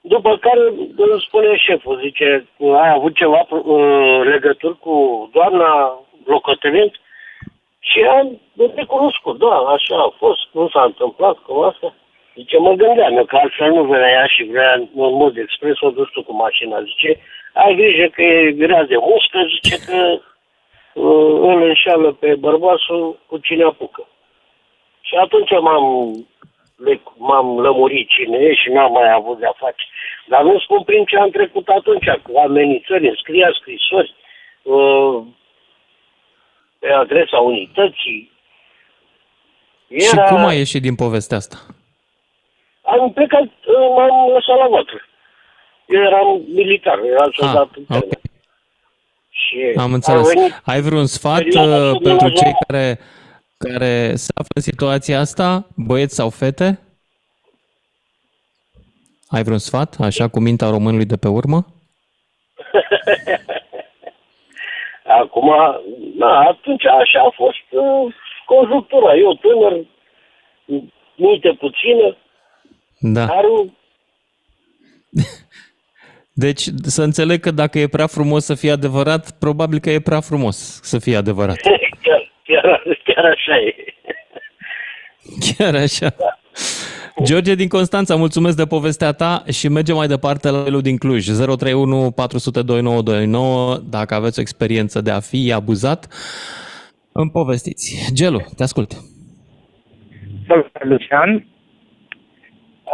[0.00, 0.60] după care
[0.96, 2.46] îmi spune șeful, zice,
[2.82, 6.92] ai avut ceva uh, legături cu doamna locotenent?
[7.80, 8.40] Și am
[8.74, 11.94] recunoscut, da, așa a fost, nu s-a întâmplat cu asta.
[12.34, 15.90] Zice, mă gândeam eu că altfel nu venea ea și vrea în mod expres o
[15.90, 16.82] dus tu cu mașina.
[16.82, 17.20] Zice,
[17.52, 20.20] ai grijă că e grea de muscă, zice că
[20.94, 24.06] uh, îl înșeală pe bărbatul cu cine apucă.
[25.00, 25.86] Și atunci m-am,
[26.76, 29.84] le, m-am lămurit cine e și n-am mai avut de-a face.
[30.26, 34.14] Dar nu spun prin ce am trecut atunci, cu amenințări, îmi scria scrisori
[34.62, 35.22] uh,
[36.78, 38.30] pe adresa unității.
[39.88, 41.56] Și cum ai ieșit din povestea asta?
[42.82, 45.07] Am plecat, uh, m-am lăsat la vatră.
[45.88, 48.02] Eu eram militar, eram soldat Ah, intern.
[48.04, 48.12] ok.
[49.30, 50.32] Și Am a înțeles.
[50.34, 52.98] venit Ai vreun sfat perioada uh, asta de pentru la- cei care,
[53.58, 56.78] care se află în situația asta, băieți sau fete?
[59.28, 61.66] Ai vreun sfat, așa cu mintea românului de pe urmă?
[65.20, 65.48] Acum,
[66.16, 68.14] na, atunci așa a fost uh,
[68.46, 69.14] conjunctura.
[69.16, 69.84] Eu tânăr,
[71.16, 72.16] minte puțină,
[72.98, 73.24] Da.
[73.26, 73.44] dar
[76.44, 80.20] Deci să înțeleg că dacă e prea frumos să fie adevărat, probabil că e prea
[80.20, 81.56] frumos să fie adevărat.
[82.04, 83.74] chiar, chiar, chiar așa e.
[85.46, 86.14] Chiar așa.
[87.24, 91.24] George din Constanța, mulțumesc de povestea ta și mergem mai departe la Elu din Cluj.
[91.26, 96.06] 031 400 2929, dacă aveți o experiență de a fi abuzat,
[97.12, 98.12] îmi povestiți.
[98.14, 98.92] Gelu, te ascult.
[100.46, 101.46] Salut, Lucian.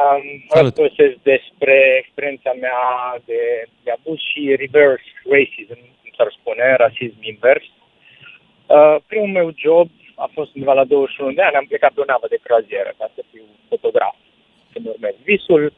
[0.03, 2.83] Um, vreau să povestesc despre experiența mea
[3.25, 3.43] de,
[3.85, 7.69] de abuz și reverse racism, cum s-ar spune, rasism invers.
[8.67, 9.89] Uh, primul meu job
[10.25, 13.07] a fost undeva la 21 de ani, am plecat pe o navă de croazieră ca
[13.15, 14.17] să fiu fotograf,
[14.73, 15.73] să-mi urmez visul.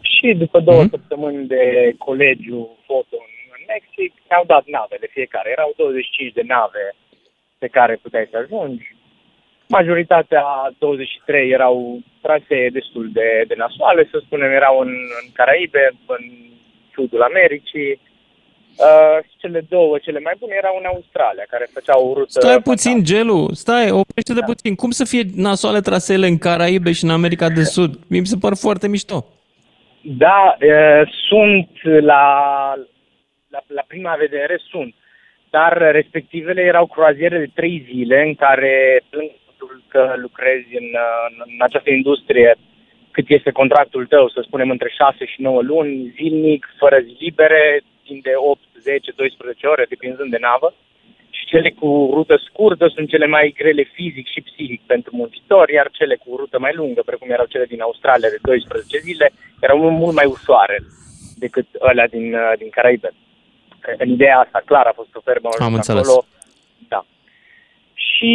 [0.00, 0.94] Și după două mm-hmm.
[0.94, 1.64] săptămâni de
[1.98, 5.50] colegiu foto în, în Mexic, mi-au dat navele fiecare.
[5.50, 6.84] Erau 25 de nave
[7.58, 8.94] pe care puteai să ajungi
[9.78, 10.44] majoritatea
[10.78, 16.24] 23 erau trasee destul de, de nasoale, să spunem, erau în, în Caraibe, în
[16.94, 17.92] sudul Americii.
[18.86, 22.40] Uh, și cele două, cele mai bune, erau în Australia, care făceau o rută...
[22.40, 24.50] Stai puțin, Gelu, stai, oprește-te da.
[24.52, 24.74] puțin.
[24.74, 27.92] Cum să fie nasoale traseele în Caraibe și în America de Sud?
[28.08, 29.18] Mi se par foarte mișto.
[30.24, 31.70] Da, uh, sunt
[32.10, 32.24] la,
[33.54, 34.94] la, la prima vedere, sunt.
[35.50, 39.26] Dar respectivele erau croaziere de trei zile în care, în
[39.62, 40.88] faptul că lucrezi în,
[41.28, 42.56] în, în această industrie,
[43.10, 47.82] cât este contractul tău, să spunem între 6 și 9 luni, zilnic, fără zi libere,
[48.04, 50.74] timp de 8, 10, 12 ore, depinzând de navă.
[51.30, 55.88] Și cele cu rută scurtă sunt cele mai grele fizic și psihic pentru muncitori, iar
[55.90, 60.14] cele cu rută mai lungă, precum erau cele din Australia de 12 zile, erau mult
[60.14, 60.78] mai ușoare
[61.36, 63.10] decât ălea din, uh, din Caraibe.
[63.80, 66.08] Cred că în ideea asta, clar, a fost o fermă Am înțeles.
[66.08, 66.24] acolo.
[66.88, 67.04] Da.
[67.94, 68.34] Și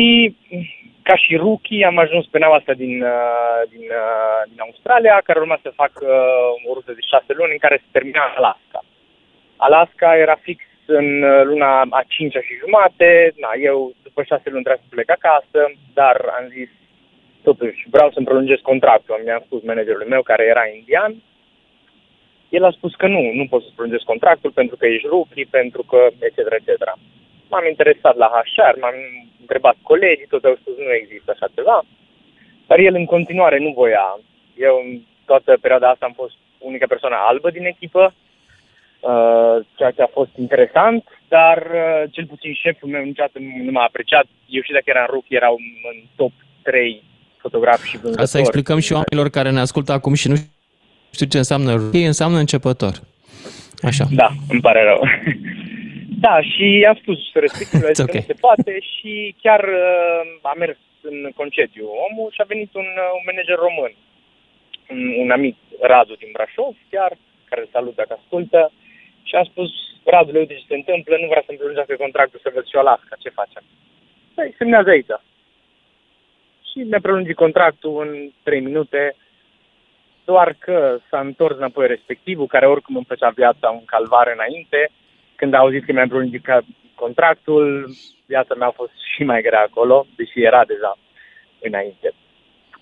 [1.09, 5.39] ca și rookie am ajuns pe nava asta din, uh, din, uh, din Australia, care
[5.39, 8.79] urma să fac uh, o rută de șase luni în care se termina în Alaska.
[9.67, 13.09] Alaska era fix în uh, luna a cincea și jumate,
[13.43, 13.77] na, eu
[14.07, 15.61] după șase luni trebuia să plec acasă,
[15.99, 16.69] dar am zis,
[17.47, 19.21] totuși, vreau să-mi prelungesc contractul.
[19.23, 21.11] Mi-am spus managerului meu, care era indian,
[22.49, 25.81] el a spus că nu, nu pot să prelungesc contractul pentru că ești rookie, pentru
[25.91, 26.37] că etc.
[26.59, 26.71] etc.
[27.49, 28.97] M-am interesat la HR, m-am
[29.39, 31.77] întrebat colegii, tot au spus nu există așa ceva,
[32.67, 34.19] dar el în continuare nu voia.
[34.67, 38.13] Eu în toată perioada asta am fost unica persoană albă din echipă,
[38.99, 43.71] uh, ceea ce a fost interesant, dar uh, cel puțin șeful meu niciodată nu, nu
[43.71, 44.25] m-a apreciat.
[44.47, 45.55] Eu și dacă eram rookie, erau
[45.91, 46.31] în top
[46.61, 47.03] 3
[47.37, 48.17] fotografi și vânzători.
[48.17, 50.35] Ca să explicăm și oamenilor care ne ascultă acum și nu
[51.11, 52.93] știu ce înseamnă rookie, înseamnă începător.
[53.81, 54.05] Așa.
[54.11, 55.01] Da, îmi pare rău.
[56.25, 58.21] da, și am spus respectiv It's că okay.
[58.21, 62.89] nu se poate și chiar uh, a mers în concediu omul și a venit un,
[63.03, 63.93] uh, un manager român,
[64.93, 67.11] un, un amic Radu din Brașov, chiar,
[67.49, 68.71] care îl salut dacă ascultă,
[69.23, 69.69] și am spus,
[70.03, 73.15] Radu, uite ce se întâmplă, nu vrea să-mi prelungească contractul să văd și eu Alaska,
[73.23, 73.63] ce facem?
[74.35, 75.15] Păi, semnează aici.
[76.69, 79.15] Și mi-a prelungit contractul în 3 minute,
[80.25, 84.91] doar că s-a întors înapoi respectivul, care oricum îmi făcea viața un calvar înainte,
[85.39, 87.65] când a auzit că mi-a prelungit ca- contractul,
[88.25, 90.91] viața mea a fost și mai grea acolo, deși era deja
[91.67, 92.09] înainte.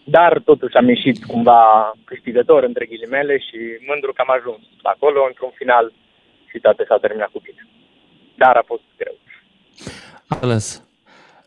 [0.03, 1.61] Dar totuși am ieșit cumva
[2.05, 5.93] câștigător între ghilimele și mândru că am ajuns acolo într-un final
[6.49, 7.67] și toate s-a terminat cu bine.
[8.35, 9.15] Dar a fost greu.
[10.27, 10.83] Am înțeles.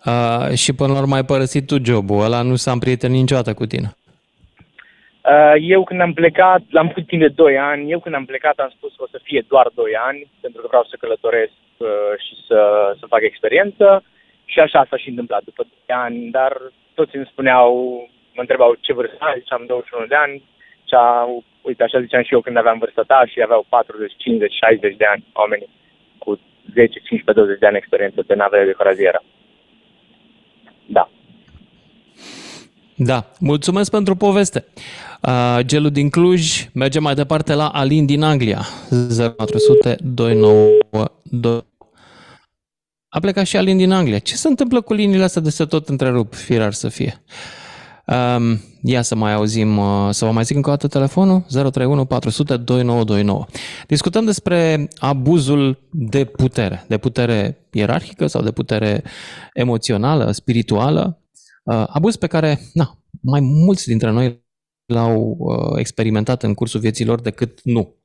[0.04, 3.66] Uh, și până la urmă ai părăsit tu jobul, ăla nu s-a împrietenit niciodată cu
[3.66, 3.97] tine.
[5.32, 8.58] Uh, Eu când am plecat, l-am făcut timp de 2 ani, eu când am plecat
[8.58, 11.88] am spus că o să fie doar 2 ani, pentru că vreau să călătoresc uh,
[12.24, 12.60] și să,
[12.98, 14.02] să fac experiență
[14.44, 16.52] și așa s-a și întâmplat după 2 ani, dar
[16.94, 17.70] toți îmi spuneau,
[18.34, 20.42] mă întrebau ce vârstă ai, ziceam 21 de ani,
[20.84, 21.28] cea,
[21.62, 25.04] uite așa ziceam și eu când aveam vârsta ta și aveau 40, 50, 60 de
[25.04, 25.68] ani oamenii
[26.18, 26.40] cu
[26.74, 29.22] 10, 15, 20 de ani experiență pe navele de croazieră.
[30.86, 31.08] Da.
[33.00, 34.64] Da, mulțumesc pentru poveste.
[35.22, 38.66] Uh, gelul din Cluj merge mai departe la Alin din Anglia.
[39.36, 41.66] 0400 292.
[43.08, 44.18] A plecat și Alin din Anglia.
[44.18, 47.22] Ce se întâmplă cu liniile astea de se tot întrerup, firar să fie?
[48.06, 52.04] Um, ia să mai auzim, uh, să vă mai zic încă o dată telefonul 031
[52.04, 53.46] 400 2929.
[53.86, 59.02] Discutăm despre abuzul de putere, de putere ierarhică sau de putere
[59.52, 61.27] emoțională, spirituală, uh,
[61.74, 64.46] abuz pe care, na, mai mulți dintre noi
[64.86, 67.96] l-au uh, experimentat în cursul vieților decât nu.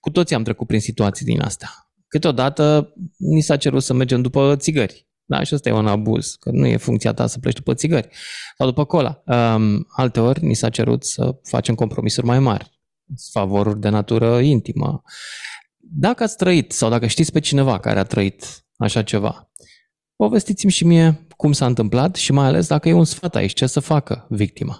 [0.00, 1.68] Cu toții am trecut prin situații din astea.
[2.08, 5.08] Câteodată ni s-a cerut să mergem după țigări.
[5.24, 8.08] Da, și ăsta e un abuz, că nu e funcția ta să pleci după țigări
[8.58, 9.22] sau după cola.
[9.26, 12.80] Um, alteori ni s-a cerut să facem compromisuri mai mari,
[13.32, 15.02] favoruri de natură intimă.
[15.76, 19.50] Dacă ați trăit sau dacă știți pe cineva care a trăit așa ceva,
[20.16, 23.66] povestiți-mi și mie cum s-a întâmplat și mai ales dacă e un sfat aici, ce
[23.66, 24.76] să facă victima.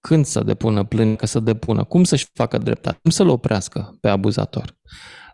[0.00, 4.66] Când să depună plâncă, să depună, cum să-și facă dreptate, cum să-l oprească pe abuzator.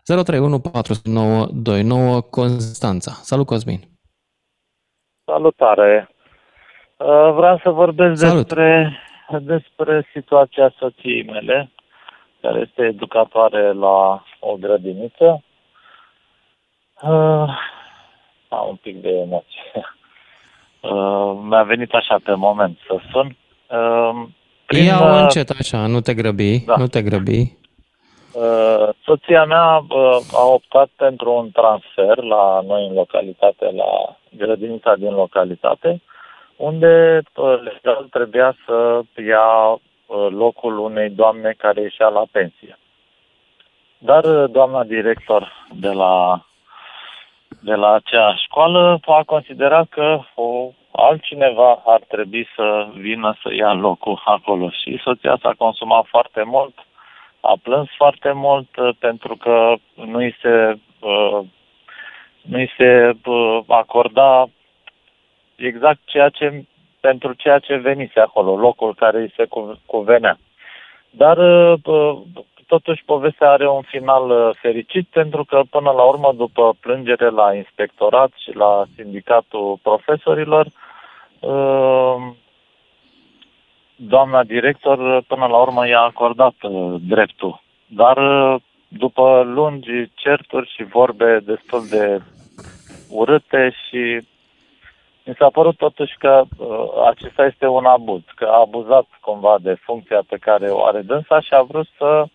[0.03, 3.11] 031 49 29 Constanța.
[3.11, 3.79] Salut, Cosmin!
[5.25, 6.09] Salutare!
[6.97, 8.35] Uh, Vreau să vorbesc Salut.
[8.35, 8.97] despre,
[9.41, 11.71] despre situația soției mele,
[12.41, 15.43] care este educatoare la o grădiniță.
[17.01, 17.49] Uh,
[18.49, 19.96] am un pic de emoție.
[20.91, 23.35] Uh, mi-a venit așa pe moment să sun.
[23.67, 24.27] Uh,
[24.65, 26.75] prin, Ia-o uh, încet așa, nu te grăbi, Da.
[26.77, 27.55] nu te grăbi.
[28.31, 34.95] Uh, soția mea uh, a optat pentru un transfer la noi în localitate, la grădinița
[34.95, 36.01] din localitate,
[36.55, 42.79] unde uh, legal trebuia să ia uh, locul unei doamne care ieșea la pensie.
[43.97, 46.45] Dar uh, doamna director de la,
[47.61, 53.73] de la acea școală a considerat că o, altcineva ar trebui să vină să ia
[53.73, 56.73] locul acolo și soția s-a consumat foarte mult,
[57.41, 61.39] a plâns foarte mult uh, pentru că nu îi se, uh,
[62.41, 64.45] nu îi se uh, acorda
[65.55, 66.65] exact ceea ce,
[66.99, 70.37] pentru ceea ce venise acolo, locul care îi se cu- cuvenea.
[71.09, 72.17] Dar uh, uh,
[72.67, 77.53] totuși povestea are un final uh, fericit pentru că până la urmă, după plângere la
[77.53, 80.65] inspectorat și la sindicatul profesorilor,
[81.39, 82.15] uh,
[83.95, 87.61] doamna director uh, până la urmă i-a acordat uh, dreptul.
[87.87, 92.21] Dar uh, după lungi certuri și vorbe destul de
[93.09, 94.27] urâte și
[95.27, 96.67] mi s-a părut totuși că uh,
[97.11, 101.41] acesta este un abuz, că a abuzat cumva de funcția pe care o are dânsa
[101.41, 102.25] și a vrut să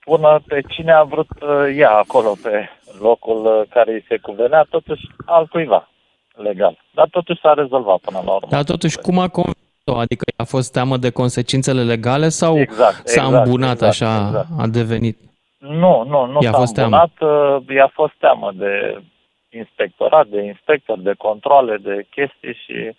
[0.00, 2.68] pună pe cine a vrut uh, ea acolo pe
[3.00, 5.88] locul uh, care îi se cuvenea, totuși altcuiva
[6.34, 6.78] legal.
[6.94, 8.48] Dar totuși s-a rezolvat până la urmă.
[8.50, 9.96] Dar totuși, cum a convins-o?
[9.96, 14.46] Adică a fost teamă de consecințele legale sau Exact, s-a exact, îmbunat exact, așa, exact.
[14.58, 15.18] a devenit?
[15.58, 19.02] Nu, nu, nu I-a s-a fost îmbunat, uh, i-a fost teamă de
[19.50, 22.96] inspectorat, de inspector, de controle, de chestii și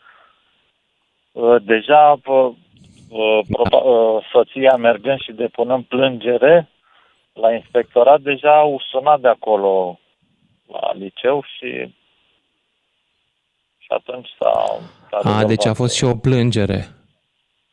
[1.31, 2.51] uh, deja uh,
[3.09, 6.69] uh, proba- uh, soția mergând și depunând plângere
[7.33, 9.99] la inspectorat, deja au sunat de acolo
[10.67, 11.93] la liceu și
[13.77, 14.63] și atunci s-a,
[15.09, 15.47] s-a A, rezolvat.
[15.47, 16.85] deci a fost și o plângere.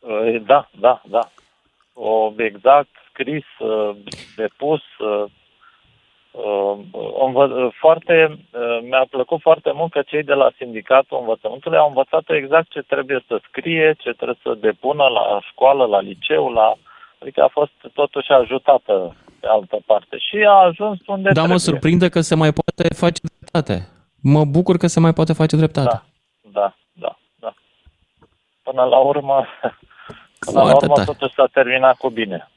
[0.01, 1.31] Uh, Da, da, da.
[1.95, 3.97] O exact scris, uh,
[4.37, 5.46] depus, uh, uh, învă-
[7.81, 12.71] foarte, uh, mi-a plăcut foarte mult că cei de la Sindicatul Învățământului au învățat exact
[12.71, 16.75] ce trebuie să scrie, ce trebuie să depună la școală, la liceu, la...
[17.21, 21.53] Adică a fost totuși ajutată pe altă parte și a ajuns unde Dar trebuie.
[21.53, 23.89] mă surprinde că se mai poate face dreptate.
[24.23, 26.03] Mă bucur că se mai poate face dreptate.
[26.53, 27.55] Da, da, da.
[28.63, 29.47] Până la urmă,
[30.45, 31.07] până la Foarte urmă tare.
[31.07, 32.51] totuși s-a terminat cu bine.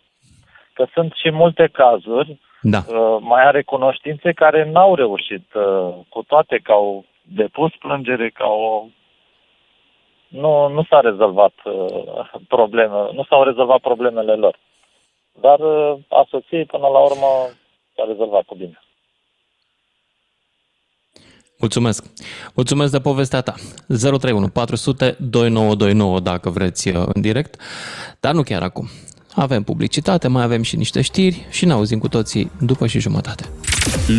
[0.74, 2.78] Că sunt și multe cazuri, Da.
[2.88, 8.44] uh, mai are cunoștințe care n-au reușit, uh, cu toate că au depus plângere, că
[8.44, 8.90] au...
[10.28, 14.60] Nu, nu s-a rezolvat uh, problemă, nu s-au rezolvat problemele lor.
[15.32, 17.28] Dar uh, a soției, până la urmă,
[17.96, 18.80] s-a rezolvat cu bine.
[21.60, 22.06] Mulțumesc.
[22.56, 23.54] Mulțumesc de povestea ta.
[23.88, 27.62] 031 400 2929 dacă vreți uh, în direct,
[28.20, 28.88] dar nu chiar acum.
[29.34, 33.44] Avem publicitate, mai avem și niște știri și ne auzim cu toții după și jumătate.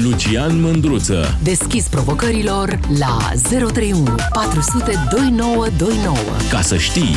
[0.03, 1.39] Lucian Mândruță.
[1.43, 6.17] Deschis provocărilor la 031 400 2929.
[6.51, 7.15] Ca să știi.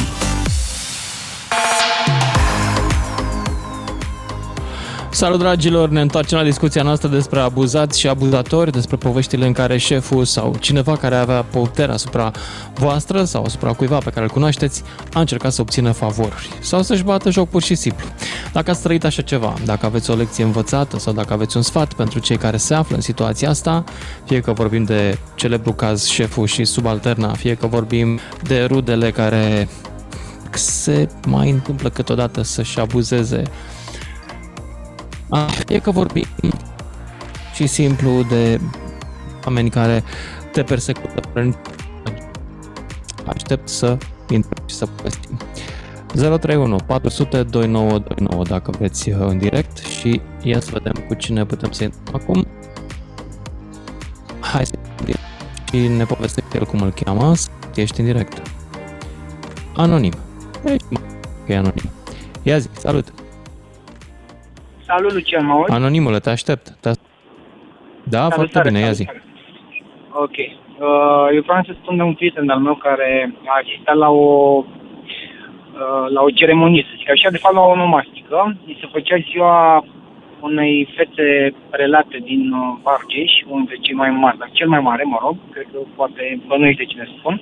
[5.14, 9.78] Salut dragilor, ne întoarcem la discuția noastră despre abuzați și abuzatori, despre poveștile în care
[9.78, 12.32] șeful sau cineva care avea putere asupra
[12.74, 14.84] voastră sau asupra cuiva pe care îl cunoașteți
[15.14, 18.06] a încercat să obțină favoruri sau să-și bată joc pur și simplu.
[18.54, 21.94] Dacă ați trăit așa ceva, dacă aveți o lecție învățată sau dacă aveți un sfat
[21.94, 23.84] pentru cei care se află în situația asta,
[24.26, 29.70] fie că vorbim de celebru caz șeful și subalterna, fie că vorbim de rudele care
[30.52, 33.44] se mai întâmplă câteodată să-și abuzeze
[35.34, 36.26] Ah, e că vorbim
[37.54, 38.60] și simplu de
[39.46, 40.04] oameni care
[40.52, 41.22] te persecută.
[43.26, 43.98] Aștept să
[44.30, 45.38] intrăm și să povestim.
[46.08, 51.72] 031 400 2929 dacă vreți uh, în direct și ia să vedem cu cine putem
[51.72, 52.48] să intrăm acum.
[54.40, 55.24] Hai să intrăm în direct
[55.70, 57.34] și ne povestește el cum îl cheamă.
[57.76, 58.42] Ești în direct.
[59.76, 60.14] Anonim.
[60.64, 61.00] Ești, mă,
[61.46, 61.90] că e anonim.
[62.44, 63.23] Ia zi, salut!
[64.96, 65.72] Salut, Lucian, mă auzi?
[65.72, 66.66] Anonimule, te aștept.
[66.82, 66.90] Te...
[68.14, 69.04] Da, foarte Salutare, bine, ia zi.
[69.04, 69.24] salutare.
[70.26, 70.38] Ok.
[70.38, 74.64] Uh, eu vreau să spun de un prieten al meu care a asistat la o
[75.82, 78.58] uh, la o ceremonie, să zic așa, de fapt la o onomastică.
[78.68, 79.86] Îi se făcea ziua
[80.40, 85.04] unei fete relate din uh, Vargeș, unul dintre cei mai mari, dar cel mai mare,
[85.04, 87.42] mă rog, cred că poate bănuiești de cine spun.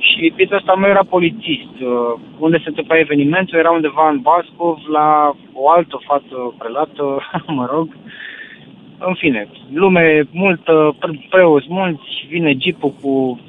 [0.00, 1.74] Și prietenul ăsta meu era polițist.
[1.80, 7.04] Uh, unde se întâmpla evenimentul era undeva în Bascov, la o altă fată prelată,
[7.58, 7.96] mă rog.
[8.98, 13.40] În fine, lume multă, pre- preoți mulți, vine jeepul cu,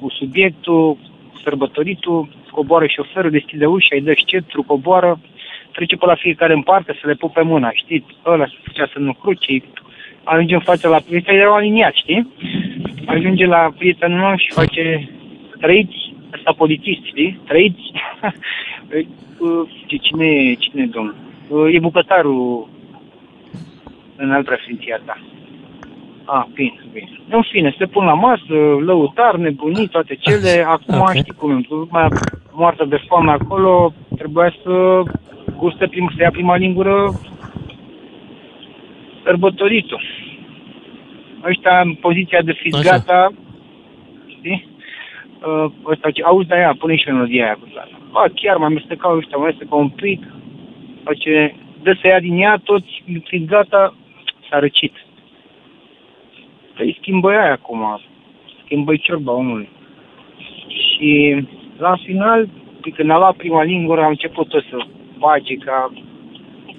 [0.00, 0.96] cu subiectul,
[1.42, 5.20] sărbătoritul, coboară șoferul, deschide ușa, îi dă sceptru, coboară,
[5.72, 8.16] trece pe la fiecare în parte să le pupe mâna, știți?
[8.26, 9.62] Ăla se făcea să nu cruci,
[10.24, 12.32] ajunge în fața la prieten, erau aliniați, știi?
[13.06, 15.10] Ajunge la prietenul meu și face,
[15.60, 17.40] trăiți, ăsta polițist, știi?
[17.46, 17.82] Trăiți?
[19.86, 21.14] Ce, cine, e- cine e domnul?
[21.72, 22.68] E bucătarul
[24.16, 25.18] în al preasfinția ta.
[26.24, 27.10] Ah, bine, bine.
[27.30, 30.64] În fine, se pun la masă, lăutar, nebunii, toate cele.
[30.74, 31.14] Acum Ok.
[31.14, 32.08] știi cum e, lumea
[32.52, 35.02] moartă de foame acolo, trebuia să
[35.56, 37.12] guste prim, să ia prima lingură
[39.24, 40.00] sărbătoritul.
[41.44, 42.90] Ăștia în poziția de fiți Așa.
[42.90, 43.32] gata,
[44.26, 44.68] știi?
[45.46, 47.98] Uh, ăsta ce, auzi de aia, pune și melodia aia cu țara.
[48.10, 50.26] Ba, chiar mai amestecau ăștia, mai amestecau un pic,
[51.04, 53.94] face, dă să ia din ea, toți fiți gata,
[54.48, 54.92] s-a răcit.
[56.76, 58.00] Păi schimbă aia acum,
[58.64, 59.68] schimbă ciorba omului.
[60.68, 61.44] Și
[61.78, 62.48] la final,
[62.94, 64.76] când a luat prima lingură, a început tot să
[65.18, 65.92] bage ca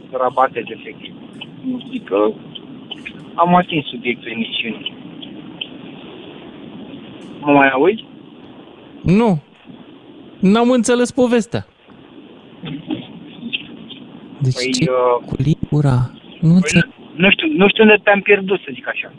[0.10, 1.14] să rabateze efectiv.
[1.92, 2.32] Zic că
[3.36, 4.94] am atins subiectul emisiunii.
[7.40, 8.10] Mă mai auzi?
[9.04, 9.40] Nu.
[10.40, 11.66] N-am înțeles povestea.
[14.42, 16.12] Deci Păi, ce uh, cu lingura?
[16.40, 16.90] Nu înțeleg.
[17.16, 19.14] Nu știu, nu știu unde te-am pierdut, să zic așa.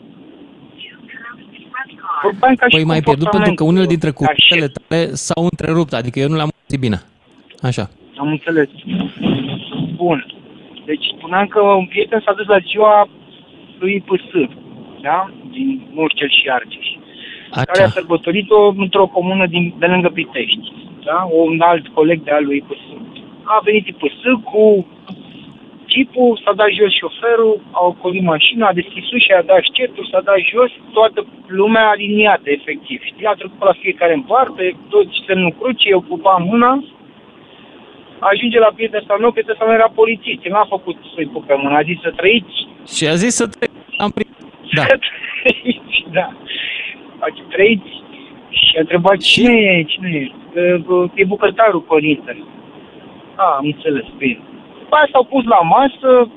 [2.23, 5.43] Vorbeam ca și Păi mai pierdut pentru că comportamentul unele dintre ca cuvintele tale s-au
[5.51, 6.99] întrerupt, adică eu nu le-am auzit bine.
[7.61, 7.89] Așa.
[8.17, 8.69] Am înțeles.
[9.95, 10.19] Bun.
[10.85, 13.09] Deci spuneam că un prieten s-a dus la ziua
[13.79, 14.31] lui PS,
[15.01, 15.31] da?
[15.51, 16.87] Din Murcel și Argeș.
[17.53, 20.73] Care a sărbătorit-o într-o comună din, de lângă Pitești.
[21.03, 21.27] Da?
[21.31, 22.81] Un alt coleg de al lui PS.
[23.43, 24.87] A venit PS cu
[25.93, 30.21] tipul, s-a dat jos șoferul, a ocolit mașina, a deschis ușa, a dat scetul, s-a
[30.29, 31.19] dat jos, toată
[31.59, 32.99] lumea aliniată, efectiv.
[33.03, 36.71] Știi, a trecut la fiecare în parte, toți semnul cruce, ocupa mâna,
[38.31, 41.55] ajunge la prietenul ăsta meu, prietenul ăsta meu era polițist, el n-a făcut să-i pupe
[41.63, 42.57] mâna, a zis să trăiți,
[42.95, 43.65] Și a zis să te...
[43.97, 44.25] Am pri...
[44.77, 44.85] Da.
[46.17, 46.27] da.
[47.25, 47.91] Ați trăiți
[48.49, 50.31] și a întrebat cine e, cine e?
[50.59, 50.81] "E,
[51.13, 52.43] E bucătarul părintele.
[53.35, 54.39] A, am înțeles, bine.
[54.79, 56.29] După aia s-au pus la masă,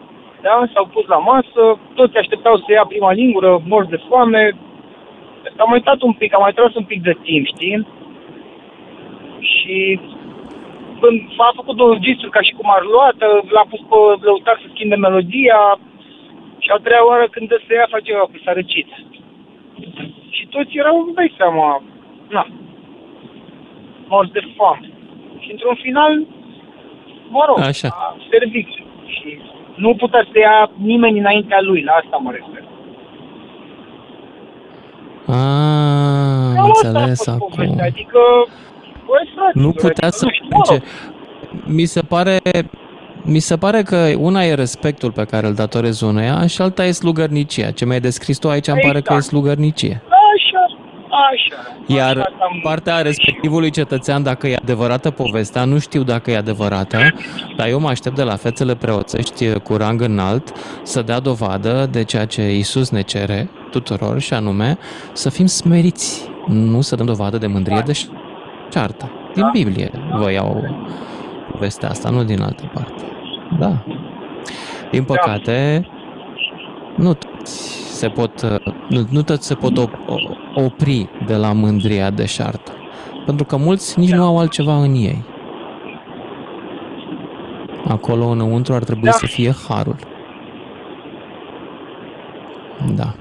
[0.42, 1.62] da, s-au pus la masă,
[1.94, 4.42] toți așteptau să ia prima lingură, morți de foame.
[5.56, 7.86] Am mai stat un pic, am mai tras un pic de timp, știi?
[9.40, 10.00] Și
[11.00, 13.16] când a făcut două gesturi ca și cum ar luat,
[13.54, 15.78] l-a pus pe lăutar să schimbe melodia
[16.58, 18.88] și a treia oară când dă să ia face ceva, că s-a răcit.
[20.36, 21.82] Și toți erau, îmi dai seama,
[22.34, 22.42] na,
[24.08, 24.88] morți de foame.
[25.42, 26.12] Și într-un final,
[27.34, 27.88] mă rog, Așa.
[27.92, 28.68] a servit.
[29.16, 29.28] Și
[29.76, 32.64] nu putea să ia nimeni înaintea lui, la asta mă refer.
[35.26, 37.48] Ah, am Cam asta a înțeles fost acum.
[37.54, 38.18] povestea, Adică,
[39.06, 40.82] băi, frate, Nu putea să plece.
[41.66, 42.38] Mi se pare
[43.28, 46.90] mi se pare că una e respectul pe care îl datorezi unuia și alta e
[46.90, 47.70] slugărnicia.
[47.70, 49.22] Ce mi-ai descris tu aici îmi pare că e Exact.
[49.24, 50.02] slugărnicie.
[50.34, 50.78] Așa,
[51.30, 51.76] așa.
[51.86, 56.98] Iar partea respectivului cetățean, dacă e adevărată povestea, nu știu dacă e adevărată,
[57.56, 60.52] dar eu mă aștept de la fețele preoțești cu rang înalt
[60.82, 64.78] să dea dovadă de ceea ce Isus ne cere tuturor și anume
[65.12, 67.92] să fim smeriți, nu să dăm dovadă de mândrie de
[68.70, 69.10] ceartă.
[69.34, 70.64] Din Biblie vă iau
[71.52, 73.02] povestea asta, nu din altă parte.
[73.58, 73.84] Da.
[74.90, 75.88] Din păcate,
[76.96, 78.40] nu toți se pot,
[78.88, 82.72] nu, nu toți se pot op- o- opri de la mândria deșartă.
[83.24, 85.24] Pentru că mulți nici nu au altceva în ei.
[87.88, 89.10] Acolo înăuntru ar trebui Da.
[89.10, 89.96] să fie harul.
[92.94, 93.14] Da.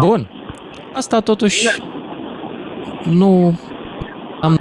[0.00, 0.28] Bun.
[0.92, 1.68] Asta totuși
[3.04, 3.58] nu
[4.40, 4.56] am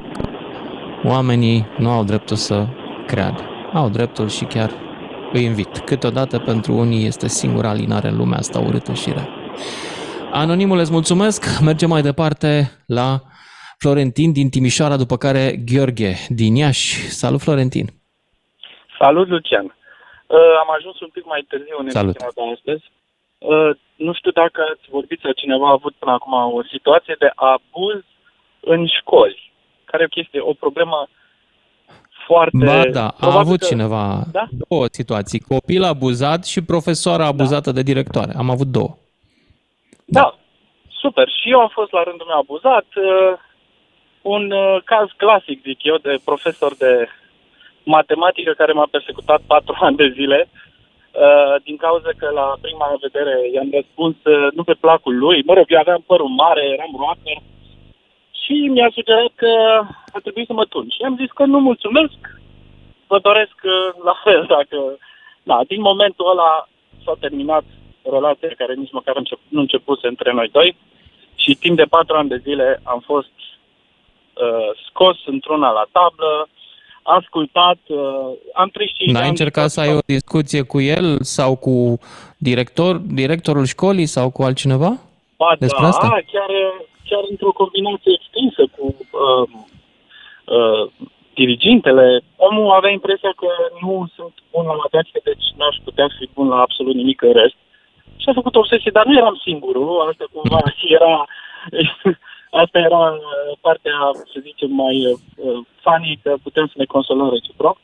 [1.03, 2.67] oamenii nu au dreptul să
[3.07, 3.43] creadă.
[3.73, 4.71] Au dreptul și chiar
[5.33, 5.77] îi invit.
[5.77, 9.27] Câteodată pentru unii este singura alinare în lumea asta urâtă și rea.
[10.31, 11.59] Anonimul, îți mulțumesc.
[11.69, 12.49] Mergem mai departe
[12.87, 13.21] la
[13.77, 16.87] Florentin din Timișoara, după care Gheorghe din Iași.
[17.21, 17.87] Salut, Florentin!
[18.99, 19.65] Salut, Lucian.
[19.65, 22.15] Uh, am ajuns un pic mai târziu în Salut.
[22.15, 22.83] emisiunea de astăzi.
[23.37, 27.29] Uh, nu știu dacă ați vorbit sau cineva a avut până acum o situație de
[27.35, 28.01] abuz
[28.59, 29.51] în școli,
[29.85, 31.07] care e o chestie, o problemă
[32.31, 32.65] foarte...
[32.65, 34.45] Ba da, a probabil avut că- cineva Da?
[34.67, 35.39] două situații.
[35.53, 38.31] Copil abuzat și profesoara abuzată de directoare.
[38.37, 38.91] Am avut două.
[40.05, 40.25] Da,
[41.03, 41.27] super.
[41.39, 42.87] Și eu am fost la rândul meu abuzat.
[42.95, 43.33] Uh,
[44.35, 46.91] un uh, caz clasic, zic eu, de profesor de
[47.83, 50.39] matematică care m-a persecutat patru ani de zile.
[51.25, 55.37] Uh, din cauza că la prima vedere i-am răspuns uh, nu pe placul lui.
[55.49, 57.37] Mă rog, eu aveam părul mare, eram rocker
[58.49, 59.51] și mi-a sugerat că
[60.15, 60.85] ar trebui să mă tun.
[60.95, 62.17] Și am zis că nu mulțumesc,
[63.11, 64.77] vă doresc uh, la fel dacă...
[65.43, 66.67] Da, din momentul ăla
[67.03, 67.65] s-a terminat
[68.15, 70.75] relația care nici măcar încep, nu începuse între noi doi
[71.35, 76.49] și timp de patru ani de zile am fost uh, scos într-una la tablă,
[77.03, 77.97] ascultat, uh,
[78.53, 79.29] am 35 de N-ai ani.
[79.29, 81.99] încercat să ai o discuție cu el sau cu
[82.37, 84.91] director, directorul școlii sau cu altcineva?
[85.37, 86.07] Ba, despre da, asta?
[86.31, 86.49] chiar,
[87.09, 88.85] chiar într-o combinație extinsă cu
[89.25, 89.45] uh,
[90.55, 90.83] uh,
[91.41, 92.05] dirigintele.
[92.35, 93.49] Omul avea impresia că
[93.81, 97.57] nu sunt bun la matematică, deci n-aș putea fi bun la absolut nimic în rest.
[98.21, 100.61] Și a făcut o obsesie, dar nu eram singurul, asta cumva
[100.97, 101.13] era,
[102.63, 103.97] asta era uh, partea,
[104.31, 107.77] să zicem, mai uh, funny, că putem să ne consolăm reciproc.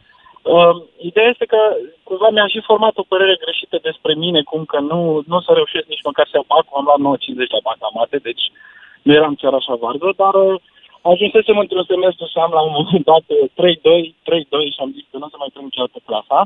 [0.55, 0.75] Uh,
[1.09, 1.61] ideea este că
[2.03, 5.51] cumva mi-am și format o părere greșită despre mine, cum că nu, nu o să
[5.53, 8.43] reușesc nici măcar să iau bacul, am luat 9,50 la bacamate, deci
[9.05, 10.55] nu eram chiar așa varză, dar uh,
[11.01, 14.09] ajunsesem într-un semestru să am la un moment dat uh, 3-2,
[14.63, 16.39] 3-2 și am zis că nu o să mai trec niciodată clasa.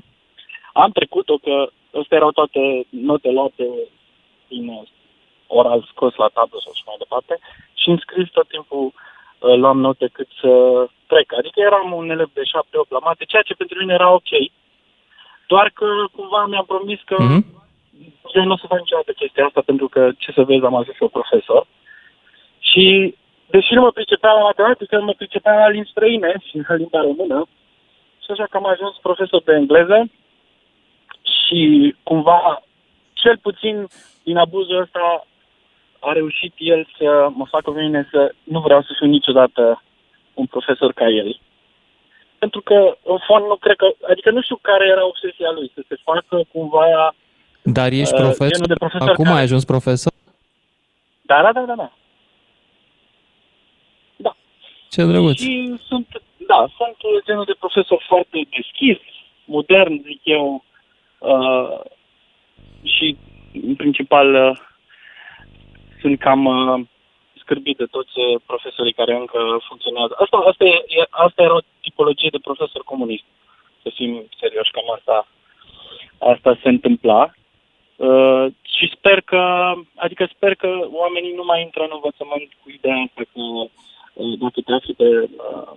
[0.83, 1.55] am trecut-o că
[1.99, 3.65] astea erau toate note luate
[4.47, 4.87] din uh,
[5.47, 7.33] oral scos la tablă sau și mai departe
[7.81, 10.51] și în scris tot timpul uh, luam note cât să
[11.11, 11.27] trec.
[11.39, 14.31] Adică eram un elev de 7-8 la mate, ceea ce pentru mine era ok.
[15.47, 17.45] Doar că cumva mi-am promis că Mhm.
[18.33, 20.97] eu nu o să fac niciodată chestia asta pentru că, ce să vezi, am ajuns
[20.99, 21.65] eu profesor.
[22.59, 23.15] Și
[23.49, 27.47] deși nu mă pricepeam la matematică, mă pricepeam la limbi străine și la limba română.
[28.23, 30.09] Și așa că am ajuns profesor de engleză
[31.21, 32.61] și cumva,
[33.13, 33.87] cel puțin
[34.23, 35.25] din abuzul ăsta,
[35.99, 39.83] a reușit el să mă facă pe mine să nu vreau să fiu niciodată
[40.33, 41.39] un profesor ca el.
[42.37, 45.81] Pentru că, în fond, nu cred că, adică nu știu care era obsesia lui, să
[45.87, 47.13] se facă cumva
[47.63, 48.47] Dar ești Uh, profesor?
[48.51, 50.11] genul de profesor Acum care- ai ajuns profesor?
[51.21, 51.91] Da, da, da, da, da.
[54.89, 55.39] Ce drăguț.
[55.41, 58.97] Și sunt, da, sunt genul de profesor foarte deschis,
[59.45, 60.63] modern, zic eu,
[61.17, 61.79] uh,
[62.83, 63.17] și
[63.67, 64.57] în principal uh,
[66.01, 66.85] sunt cam uh,
[67.41, 70.13] scârbit de toți uh, profesorii care încă funcționează.
[70.19, 73.23] Asta, asta, e, e- asta era o tipologie de profesor comunist,
[73.81, 75.27] să fim serioși, cam asta,
[76.17, 77.33] asta se întâmpla.
[77.95, 82.95] Uh, și sper că, adică sper că oamenii nu mai intră în învățământ cu ideea
[83.07, 83.69] asta că uh,
[84.43, 85.09] dacă te afli pe,
[85.49, 85.71] uh,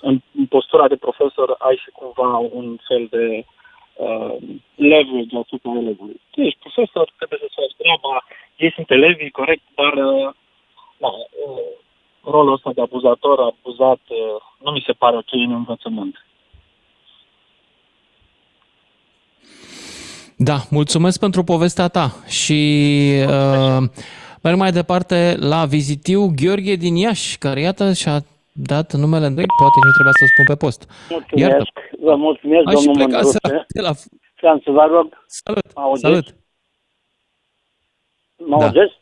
[0.00, 3.44] în, în postura de profesor, ai și cumva un fel de
[3.96, 4.36] uh,
[4.74, 6.20] leverage asupra elevului.
[6.30, 8.24] Tu ești profesor, trebuie să faci treaba,
[8.56, 10.30] ei sunt elevii, corect, dar uh,
[11.02, 11.68] da, uh,
[12.24, 16.26] rolul ăsta de abuzator, abuzat, uh, nu mi se pare ok în învățământ.
[20.36, 22.60] Da, mulțumesc pentru povestea ta și
[23.28, 23.82] uh,
[24.42, 28.18] merg mai departe la vizitiu Gheorghe din Iași, care iată și-a
[28.52, 30.80] dat numele întreg, poate nu trebuia să spun pe post.
[31.10, 33.38] Mulțumesc, vă mulțumesc, Ai și domnul plecat Mândruță.
[33.48, 33.92] să- de la...
[34.40, 36.00] Vreau să vă rog, Salut, mă auziți?
[36.06, 36.26] salut.
[38.36, 38.64] Mă Da.
[38.64, 38.94] auziți?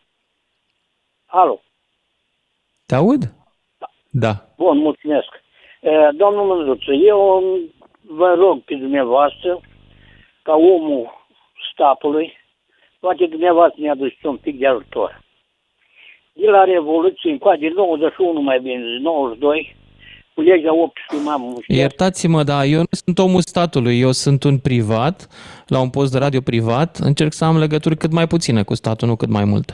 [1.26, 1.60] Alo,
[2.86, 3.22] Te aud?
[4.10, 4.32] Da.
[4.56, 5.28] bun, mulțumesc.
[5.80, 7.42] Eh, Domnul Mândruță, eu
[8.02, 9.60] vă rog pe dumneavoastră,
[10.42, 11.10] ca omul
[11.72, 12.32] statului,
[13.00, 15.20] poate dumneavoastră ne aduceți un pic de ajutor.
[16.40, 19.76] De la Revoluție, încoace, din 91 mai bine, 92,
[20.34, 25.28] cu legea 18 m-am Iertați-mă, dar eu nu sunt omul statului, eu sunt un privat,
[25.66, 29.08] la un post de radio privat, încerc să am legături cât mai puține cu statul,
[29.08, 29.72] nu cât mai multe.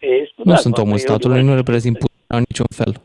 [0.00, 3.00] Ei, Nu scuzați-mă, sunt omul eu statului, nu reprezint puterea în niciun fel.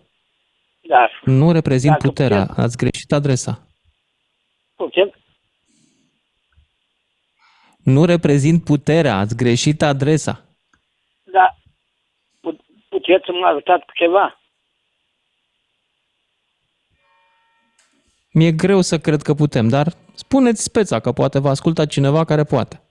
[0.87, 3.67] Da, Nu reprezint Dacă puterea, putem- ați greșit adresa.
[4.75, 5.13] putem?
[7.83, 10.41] Nu reprezint puterea, ați greșit adresa.
[13.07, 14.39] Da, pu- puteți să mă ajutați cu ceva?
[18.33, 22.43] Mi-e greu să cred că putem, dar spuneți speța că poate vă asculta cineva care
[22.43, 22.81] poate.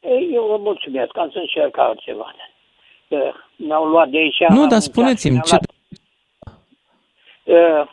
[0.00, 2.34] Ei, Eu vă mulțumesc, am să încerc altceva.
[3.08, 4.38] Că Mi-au luat de aici.
[4.48, 5.70] Nu, am dar spuneți-mi, mi-a ce, luat,
[7.44, 7.88] uh,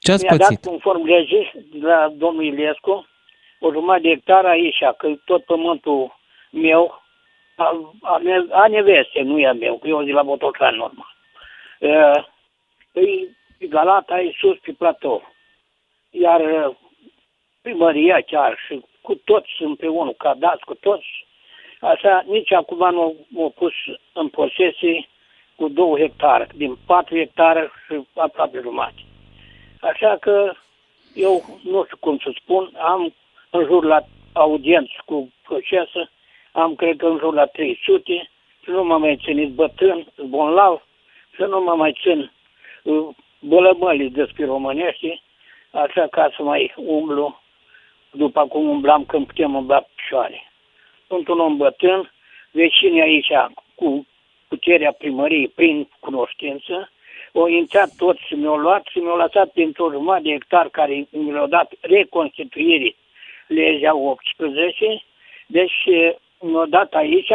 [0.00, 0.64] ce ați mi-a dat pățit?
[0.66, 3.06] conform legii de la domnul Ilescu
[3.60, 6.16] o jumătate de hectar aici, că tot pământul
[6.50, 7.02] meu
[7.56, 10.74] a, a, ne- a neveste, nu e a meu, că eu sunt de la Botocan
[10.74, 11.14] normal.
[11.80, 12.24] Uh,
[13.58, 15.34] e Galata e sus pe platou.
[16.10, 16.76] Iar uh,
[17.62, 21.26] primăria chiar și cu toți împreună, ca dați cu toți,
[21.80, 23.72] așa, nici acum nu m-au pus
[24.12, 25.08] în posesie
[25.56, 29.02] cu două hectare, din patru hectare și aproape jumate.
[29.80, 30.52] Așa că
[31.14, 33.14] eu nu știu cum să spun, am
[33.50, 34.00] în jur la
[34.32, 36.10] audiență cu procesă,
[36.56, 38.30] am cred că în jur la 300
[38.62, 40.86] și nu m-am mai ținut bătrân, bonlav,
[41.34, 42.30] și nu mă mai țin
[42.82, 43.08] uh,
[43.40, 45.22] bălămălii despre românești,
[45.70, 47.40] așa ca să mai umblu
[48.10, 50.52] după cum umblam când putem umbla pe picioare.
[51.06, 52.12] Sunt un om bătrân,
[52.50, 53.32] vecinii aici
[53.74, 54.06] cu
[54.48, 56.90] puterea primăriei prin cunoștință,
[57.32, 61.06] au intrat toți și mi-au luat și mi-au lăsat pentru o jumătate de hectar care
[61.10, 62.96] mi le-au dat reconstituirii
[63.46, 65.02] legea 18,
[65.46, 66.25] deci eh, mi-au
[66.70, 67.32] dat aici,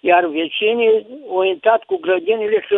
[0.00, 2.74] iar vecinii au intrat cu grădinile și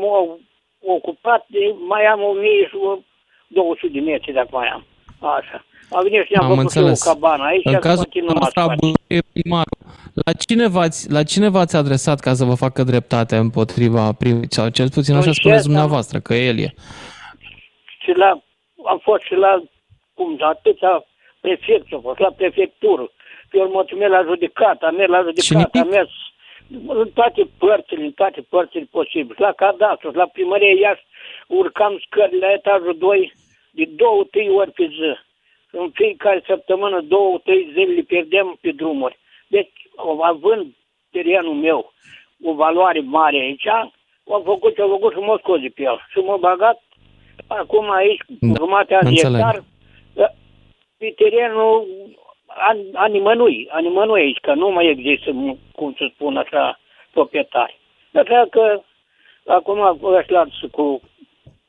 [0.00, 0.40] m-au
[0.86, 4.84] ocupat, de, mai am 1200 de metri dacă mai am.
[5.20, 5.64] Așa.
[5.90, 7.02] A venit și ne-am Am făcut înțeles.
[7.02, 8.70] și o cabană aici În și cazul continuăm nostru așa.
[8.72, 9.78] abuzuie primarul.
[10.24, 14.46] La cine, v-ați, la cine v-ați adresat ca să vă facă dreptate împotriva primului?
[14.50, 16.74] Sau cel puțin așa Noi spuneți șefam- dumneavoastră, că el e.
[18.02, 18.30] și la,
[18.92, 19.62] am fost și la,
[20.14, 21.04] cum, la atâția
[21.40, 23.10] prefecți, am fost la prefectură.
[23.50, 26.10] Pe urmă merg la judecată, am mers la judecată, am mers
[26.86, 29.34] în toate părțile, în toate părțile posibile.
[29.38, 31.02] La cadastru, la primărie Iași,
[31.46, 33.32] urcam scări la etajul 2
[33.70, 35.16] de două, trei ori pe zi.
[35.70, 39.18] în fiecare săptămână, două, trei zile le pierdeam pe drumuri.
[39.46, 39.72] Deci,
[40.22, 40.66] având
[41.10, 41.92] terenul meu
[42.44, 46.06] o valoare mare aici, am făcut ce am făcut și mă scos de pe el.
[46.10, 46.82] Și mă bagat
[47.46, 49.40] acum aici, Da, jumătatea de înțeleg.
[49.40, 49.64] hectar,
[50.96, 51.86] pe terenul
[52.48, 55.30] a, a nimănui, a nimănui aici, că nu mai există,
[55.72, 56.80] cum să spun așa,
[57.10, 57.78] proprietari.
[58.14, 58.80] Așa că
[59.46, 59.78] acum
[60.18, 61.00] ăștia cu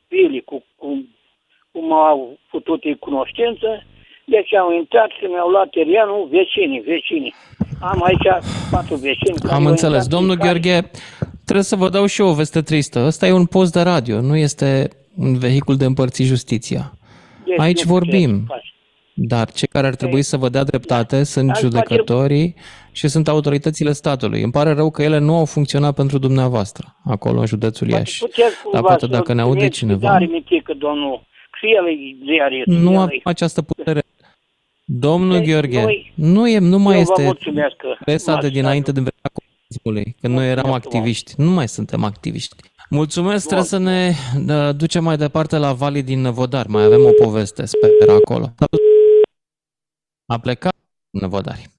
[0.08, 1.04] Pili, cu, cu
[1.72, 3.84] cum au putut ei cunoștință,
[4.24, 7.34] deci au intrat și mi-au luat terenul vecinii, vecinii.
[7.80, 9.38] Am aici patru vecini.
[9.38, 10.02] care Am au înțeles.
[10.04, 10.90] intrat Domnul fiecare- Gheorghe,
[11.44, 12.98] trebuie să vă dau și eu o veste tristă.
[13.06, 16.92] Ăsta e un post de radio, nu este un vehicul de împărți justiția.
[17.44, 18.46] Deci Aici nu putem vorbim.
[19.20, 19.38] Să facem.
[19.38, 22.54] Dar cei care ar trebui să vă dea dreptate sunt Azi judecătorii
[22.92, 24.42] și sunt autoritățile statului.
[24.42, 28.18] Îmi pare rău că ele nu au funcționat pentru dumneavoastră, acolo în județul Iași.
[28.18, 31.26] Puteți Dar cumva poate să dacă ne aude spuneți cineva, Are mitică, domnul,
[31.60, 32.66] și el e ziarist.
[32.66, 34.02] nu el avem e- această putere.
[34.84, 38.46] Domnul Deci, Gheorghe, noi- nu, e, nu mai eu vă este mulțumesc că presa m-ați
[38.46, 41.34] de dinainte de vremea comunismului, când noi eram activiști.
[41.36, 42.56] Nu mai suntem activiști.
[42.90, 44.12] Mulțumesc, trebuie să ne
[44.44, 46.66] da, ducem mai departe la Vali din Vodar.
[46.66, 48.52] Mai avem o poveste, sper, acolo.
[50.30, 50.74] A plecat
[51.10, 51.70] în Vodari.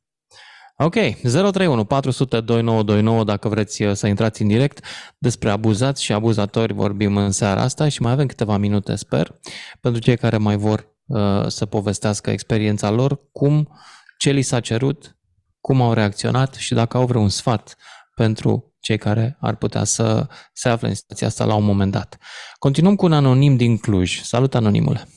[0.78, 4.86] Ok, 031 400 2929 dacă vreți uh, să intrați în direct.
[5.18, 9.39] Despre abuzați și abuzatori vorbim în seara asta și mai avem câteva minute, sper,
[9.82, 13.70] pentru cei care mai vor uh, să povestească experiența lor, cum,
[14.18, 15.18] ce li s-a cerut,
[15.62, 17.76] cum au reacționat și dacă au vreun sfat
[18.16, 22.18] pentru cei care ar putea să se afle în situația asta la un moment dat.
[22.60, 24.22] Continuăm cu un anonim din Cluj.
[24.22, 25.08] Salut, anonimule!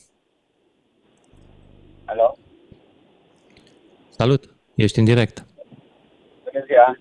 [2.04, 2.38] Alo?
[4.18, 4.54] Salut!
[4.74, 5.44] Ești în direct.
[6.44, 6.98] Bună ziua!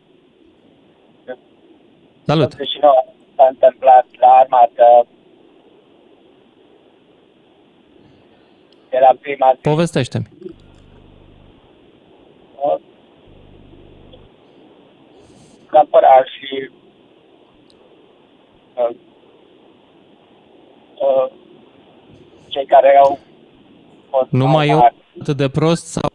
[2.25, 2.53] Salut!
[2.53, 2.93] 89
[3.35, 5.07] s-a întâmplat la armată.
[8.89, 9.61] Era prima zi.
[9.61, 10.27] Povestește-mi.
[15.67, 16.69] Căpărar și
[18.75, 18.95] uh,
[20.95, 21.31] uh,
[22.47, 23.19] cei care au
[24.09, 24.95] fost Nu mai eu armați.
[25.21, 26.09] atât de prost sau...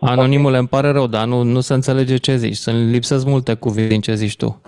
[0.00, 2.56] Anonimule, îmi pare rău, dar nu, nu se înțelege ce zici.
[2.56, 4.62] Să lipsesc multe cuvinte din ce zici tu.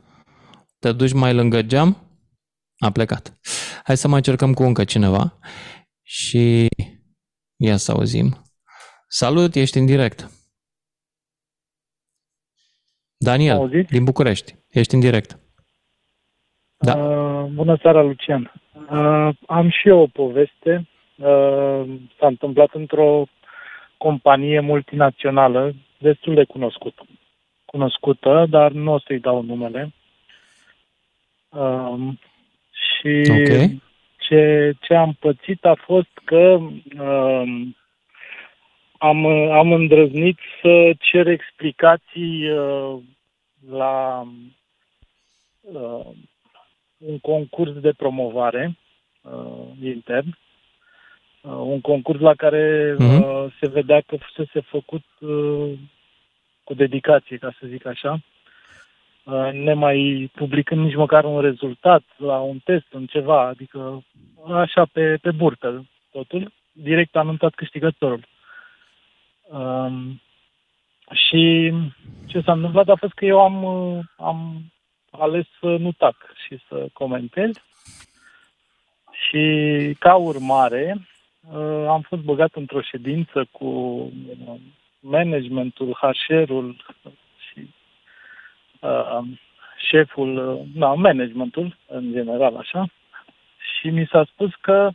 [0.79, 1.97] Te duci mai lângă geam?
[2.79, 3.39] A plecat.
[3.85, 5.39] Hai să mai încercăm cu încă cineva.
[6.03, 6.67] Și
[7.57, 8.43] ia să auzim.
[9.09, 10.31] Salut, ești în direct.
[13.17, 13.91] Daniel, Auziți?
[13.93, 14.55] din București.
[14.69, 15.39] Ești în direct.
[16.79, 16.97] Da.
[16.97, 18.53] Uh, bună seara, Lucian.
[18.91, 20.89] Uh, am și eu o poveste.
[21.17, 23.27] Uh, s-a întâmplat într-o
[24.07, 27.07] companie multinațională destul de cunoscută.
[27.65, 29.93] Cunoscută, dar nu o să-i dau numele.
[31.49, 31.99] Uh,
[32.71, 33.81] și Ok.
[34.19, 36.59] ce, ce am pățit a fost că
[36.99, 37.69] uh,
[38.99, 42.99] am, am îndrăznit să cer explicații uh,
[43.71, 44.25] la
[45.61, 46.07] uh,
[46.97, 48.77] un concurs de promovare
[49.23, 50.50] uh, intern, uh,
[51.43, 53.23] un concurs la care Mhm.
[53.23, 55.73] uh, se vedea că fusese făcut uh,
[56.65, 58.21] cu dedicație, ca să zic așa,
[59.25, 64.05] uh, nemai publicând nici măcar un rezultat la un test, în ceva, adică
[64.53, 68.27] așa pe, pe burtă totul, direct anunțat câștigătorul.
[69.49, 70.21] Um,
[71.13, 71.73] și
[72.27, 74.63] ce s-a întâmplat a fost că eu am, uh, am
[75.11, 76.17] ales să nu tac
[76.47, 77.51] și să comentez.
[79.29, 81.10] Și ca urmare uh,
[81.89, 84.61] am fost băgat într-o ședință cu uh,
[85.01, 86.85] managementul, HR-ul
[87.51, 87.75] și
[88.81, 89.21] uh,
[89.89, 92.91] șeful, uh, da, managementul în general așa.
[93.59, 94.91] Și mi s-a spus că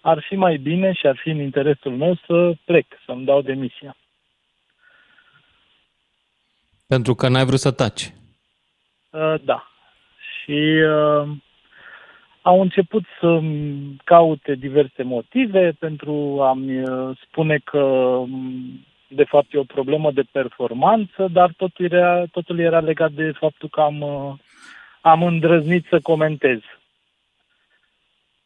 [0.00, 3.96] ar fi mai bine și ar fi în interesul meu să plec, să-mi dau demisia.
[6.86, 8.12] Pentru că n-ai vrut să taci.
[9.10, 9.68] Uh, da.
[10.18, 11.28] Și uh,
[12.48, 13.40] au început să
[14.04, 20.24] caute diverse motive pentru a-mi uh, spune că um, de fapt e o problemă de
[20.32, 24.32] performanță, dar totul era, totul era legat de faptul că am, uh,
[25.00, 26.58] am îndrăznit să comentez.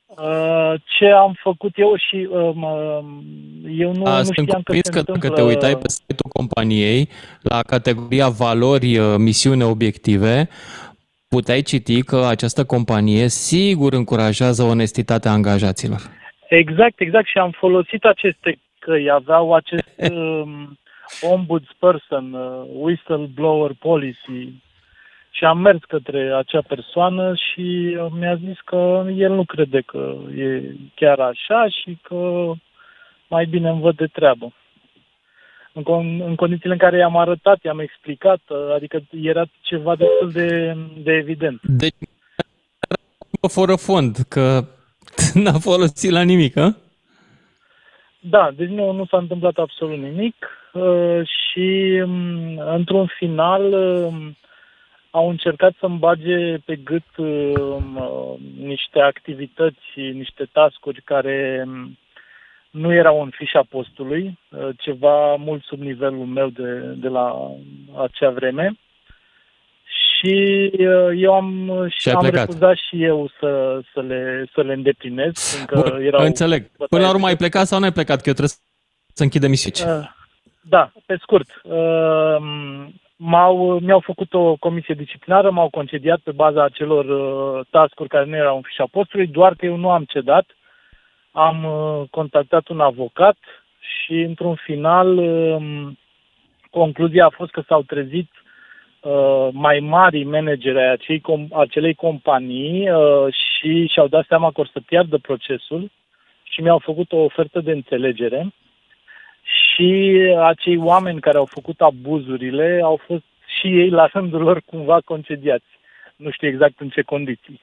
[0.06, 3.24] Uh, ce am făcut eu și um, um,
[3.68, 5.38] eu nu, A, nu sunt știam că convins se că dacă întâmplă...
[5.38, 7.08] te uitai pe site-ul companiei,
[7.42, 10.48] la categoria valori, uh, misiune, obiective,
[11.34, 16.00] puteai citi că această companie sigur încurajează onestitatea angajaților.
[16.48, 17.26] Exact, exact.
[17.26, 19.10] Și am folosit aceste căi.
[19.10, 20.78] Aveau acest um,
[21.20, 24.42] ombudsperson, uh, whistleblower policy
[25.30, 30.14] și am mers către acea persoană și uh, mi-a zis că el nu crede că
[30.36, 30.62] e
[30.94, 32.50] chiar așa și că
[33.28, 34.52] mai bine îmi văd de treabă.
[35.74, 40.30] În, con- în condițiile în care i-am arătat, i-am explicat, uh, adică era ceva destul
[40.30, 41.60] de, de evident.
[41.62, 41.94] Deci,
[43.48, 44.64] fără fond, că
[45.42, 46.74] n-a folosit la nimic, hă?
[48.20, 50.34] Da, deci nu, nu s-a întâmplat absolut nimic
[50.72, 54.36] uh, și um, într-un final um,
[55.10, 61.98] au încercat să-mi bage pe gât um, uh, niște activități, niște tascuri care um,
[62.72, 67.50] nu erau în fișa postului, uh, ceva mult sub nivelul meu de, de la
[68.02, 68.78] acea vreme.
[69.84, 71.48] Și uh, eu am,
[71.88, 72.46] Și ai am plecat.
[72.46, 76.70] refuzat și eu să, să, le, să le îndeplinesc, fiindcă Bun, erau înțeleg.
[76.88, 78.16] Până la urmă ai plecat sau nu ai plecat?
[78.20, 78.56] Că eu trebuie
[79.14, 79.96] să închidem emisiunea.
[79.96, 80.08] Uh,
[80.60, 81.60] Da, pe scurt.
[81.64, 82.36] Uh,
[83.24, 88.36] M-au, mi-au făcut o comisie disciplinară, m-au concediat pe baza acelor uh, task-uri care nu
[88.36, 90.46] erau în fișa postului, doar că eu nu am cedat.
[91.32, 93.36] Am uh, contactat un avocat
[93.78, 95.98] și, într-un final, um,
[96.70, 98.30] concluzia a fost că s-au trezit
[99.00, 104.60] uh, mai mari manageri ai acei com- acelei companii uh, și și-au dat seama că
[104.60, 105.90] or să piardă procesul
[106.42, 108.52] și mi-au făcut o ofertă de înțelegere
[109.42, 113.24] și acei oameni care au făcut abuzurile au fost
[113.58, 115.70] și ei la rândul lor cumva concediați.
[116.16, 117.60] Nu știu exact în ce condiții.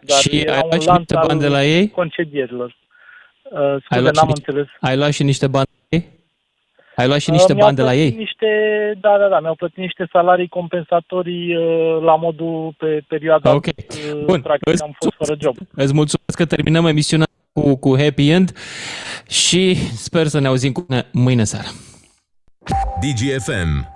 [0.00, 1.88] Dar Și era ai un luat și lanț niște al bani de la ei?
[1.88, 2.76] Concedierilor.
[3.52, 4.68] Uh, Ai scuze, luat, și n-am niște, înțeles.
[4.80, 6.08] ai luat și niște bani de la ei?
[6.96, 8.18] Ai luat și Uh, niște mi-au bani de la plătit ei?
[8.18, 8.46] Niște,
[9.00, 13.66] da, da, da, mi-au plătit niște salarii compensatorii uh, la modul pe perioada Ok.
[13.66, 14.40] uh, Bun.
[14.40, 15.56] practic Îți am fost fără job.
[15.74, 18.52] Îți mulțumesc că terminăm emisiunea cu, cu happy end
[19.28, 21.66] și sper să ne auzim cu mâine seară.
[23.00, 23.91] DGFM